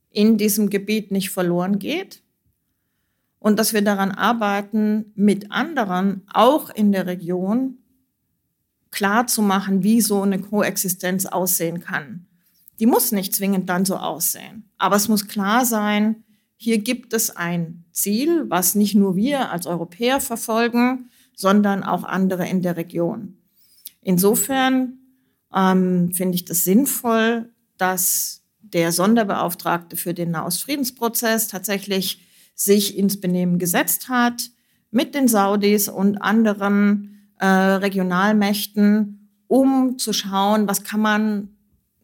in 0.09 0.37
diesem 0.37 0.69
Gebiet 0.69 1.11
nicht 1.11 1.29
verloren 1.29 1.79
geht 1.79 2.21
und 3.39 3.57
dass 3.59 3.73
wir 3.73 3.81
daran 3.81 4.11
arbeiten, 4.11 5.11
mit 5.15 5.51
anderen, 5.51 6.21
auch 6.31 6.69
in 6.69 6.91
der 6.91 7.07
Region, 7.07 7.79
klar 8.91 9.27
zu 9.27 9.41
machen, 9.41 9.83
wie 9.83 10.01
so 10.01 10.21
eine 10.21 10.39
Koexistenz 10.39 11.25
aussehen 11.25 11.81
kann. 11.81 12.27
Die 12.79 12.85
muss 12.85 13.11
nicht 13.11 13.33
zwingend 13.33 13.67
dann 13.69 13.85
so 13.85 13.97
aussehen. 13.97 14.69
Aber 14.77 14.95
es 14.95 15.09
muss 15.09 15.27
klar 15.27 15.65
sein, 15.65 16.23
hier 16.55 16.77
gibt 16.77 17.13
es 17.13 17.35
ein 17.35 17.83
Ziel, 17.91 18.49
was 18.49 18.75
nicht 18.75 18.95
nur 18.95 19.15
wir 19.15 19.51
als 19.51 19.65
Europäer 19.65 20.21
verfolgen, 20.21 21.09
sondern 21.35 21.83
auch 21.83 22.03
andere 22.03 22.47
in 22.47 22.61
der 22.61 22.77
Region. 22.77 23.37
Insofern 24.01 24.99
ähm, 25.53 26.11
finde 26.13 26.35
ich 26.35 26.45
das 26.45 26.63
sinnvoll, 26.63 27.49
dass 27.77 28.43
der 28.61 28.91
Sonderbeauftragte 28.91 29.95
für 29.95 30.13
den 30.13 30.31
Nahostfriedensprozess 30.31 31.47
tatsächlich 31.47 32.25
sich 32.55 32.97
ins 32.97 33.19
Benehmen 33.19 33.59
gesetzt 33.59 34.09
hat 34.09 34.49
mit 34.91 35.15
den 35.15 35.27
Saudis 35.27 35.89
und 35.89 36.17
anderen 36.17 37.29
äh, 37.39 37.45
Regionalmächten, 37.45 39.29
um 39.47 39.97
zu 39.97 40.13
schauen, 40.13 40.67
was 40.67 40.83
kann 40.83 41.01
man 41.01 41.49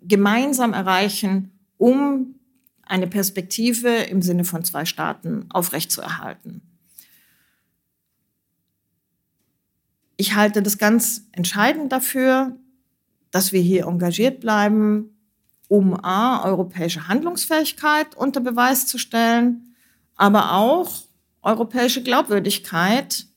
gemeinsam 0.02 0.74
erreichen, 0.74 1.52
um 1.78 2.36
eine 2.84 3.08
Perspektive 3.08 3.90
im 3.90 4.22
Sinne 4.22 4.44
von 4.44 4.64
zwei 4.64 4.86
Staaten 4.86 5.46
aufrechtzuerhalten. 5.50 6.62
Ich 10.20 10.36
halte 10.36 10.62
das 10.62 10.78
ganz 10.78 11.24
entscheidend 11.32 11.92
dafür, 11.94 12.58
dass 13.32 13.54
wir 13.54 13.62
hier 13.62 13.86
engagiert 13.86 14.42
bleiben, 14.42 15.18
um 15.70 15.98
A, 16.04 16.44
europäische 16.44 17.08
Handlungsfähigkeit 17.08 18.18
unter 18.18 18.42
Beweis 18.42 18.86
zu 18.86 18.98
stellen, 18.98 19.74
aber 20.18 20.56
auch 20.56 20.92
europäische 21.42 22.04
Glaubwürdigkeit 22.04 23.28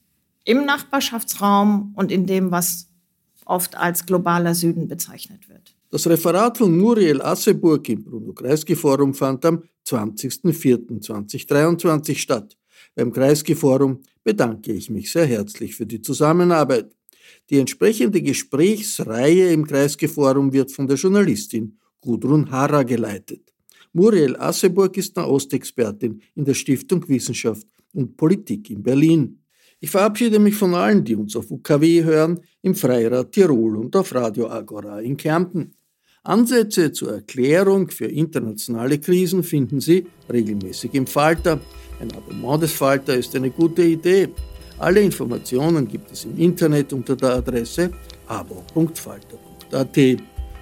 im 0.44 0.64
Nachbarschaftsraum 0.64 1.92
und 1.94 2.10
in 2.10 2.26
dem, 2.26 2.50
was 2.50 2.88
oft 3.44 3.76
als 3.76 4.04
globaler 4.04 4.56
Süden 4.56 4.88
bezeichnet 4.88 5.48
wird. 5.48 5.76
Das 5.92 6.08
Referat 6.08 6.58
von 6.58 6.76
Muriel 6.76 7.22
Asseburg 7.22 7.88
im 7.90 8.02
Bruno-Kreisky-Forum 8.02 9.14
fand 9.14 9.44
am 9.44 9.62
20.04.2023 9.86 12.18
statt. 12.18 12.56
Beim 12.95 13.12
Kreisky-Forum 13.12 14.01
bedanke 14.22 14.72
ich 14.72 14.90
mich 14.90 15.11
sehr 15.11 15.26
herzlich 15.26 15.74
für 15.74 15.86
die 15.86 16.03
Zusammenarbeit. 16.03 16.95
Die 17.51 17.59
entsprechende 17.59 18.20
Gesprächsreihe 18.22 19.53
im 19.53 19.66
Kreisky-Forum 19.66 20.53
wird 20.53 20.70
von 20.70 20.86
der 20.86 20.97
Journalistin 20.97 21.78
Gudrun 22.01 22.51
Harrer 22.51 22.84
geleitet. 22.84 23.53
Muriel 23.93 24.36
Asseburg 24.36 24.97
ist 24.97 25.16
Nahostexpertin 25.16 26.20
in 26.34 26.45
der 26.45 26.55
Stiftung 26.55 27.07
Wissenschaft 27.09 27.66
und 27.93 28.16
Politik 28.16 28.70
in 28.70 28.82
Berlin. 28.82 29.38
Ich 29.80 29.90
verabschiede 29.90 30.38
mich 30.38 30.55
von 30.55 30.74
allen, 30.74 31.05
die 31.05 31.16
uns 31.16 31.34
auf 31.36 31.51
UKW 31.51 32.05
hören, 32.05 32.40
im 32.62 32.74
Freirad 32.74 33.32
Tirol 33.32 33.76
und 33.76 33.95
auf 33.97 34.14
Radio 34.14 34.49
Agora 34.49 35.01
in 35.01 35.16
Kärnten. 35.16 35.74
Ansätze 36.22 36.93
zur 36.93 37.14
Erklärung 37.14 37.90
für 37.90 38.07
internationale 38.07 39.01
Krisen 39.01 39.43
finden 39.43 39.80
Sie 39.80 40.07
regelmäßig 40.32 40.95
im 40.95 41.07
Falter. 41.07 41.61
Ein 42.01 42.12
Abonnement 42.16 42.62
des 42.62 42.72
Falter 42.72 43.14
ist 43.14 43.34
eine 43.36 43.51
gute 43.51 43.82
Idee. 43.82 44.28
Alle 44.78 45.01
Informationen 45.01 45.86
gibt 45.86 46.11
es 46.11 46.24
im 46.24 46.36
Internet 46.38 46.93
unter 46.93 47.14
der 47.14 47.34
Adresse 47.34 47.90
abo.falter.at. 48.26 49.99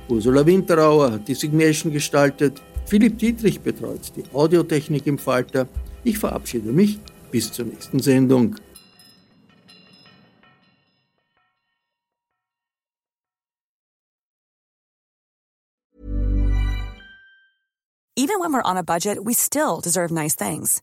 Ursula 0.09 0.45
Winterauer 0.45 1.13
hat 1.13 1.29
die 1.29 1.35
Signation 1.35 1.93
gestaltet. 1.93 2.61
Philipp 2.87 3.19
Dietrich 3.19 3.61
betreut 3.61 4.13
die 4.17 4.25
Audiotechnik 4.35 5.07
im 5.07 5.19
Falter. 5.19 5.69
Ich 6.05 6.19
verabschiede 6.19 6.73
mich 6.73 6.99
bis 7.31 7.53
zur 7.53 7.67
nächsten 7.67 8.01
Sendung. 8.01 8.57
Even 18.17 18.39
when 18.39 18.53
we're 18.53 18.63
on 18.63 18.77
a 18.77 18.83
budget, 18.83 19.25
we 19.25 19.33
still 19.33 19.81
deserve 19.81 20.11
nice 20.11 20.35
things. 20.35 20.83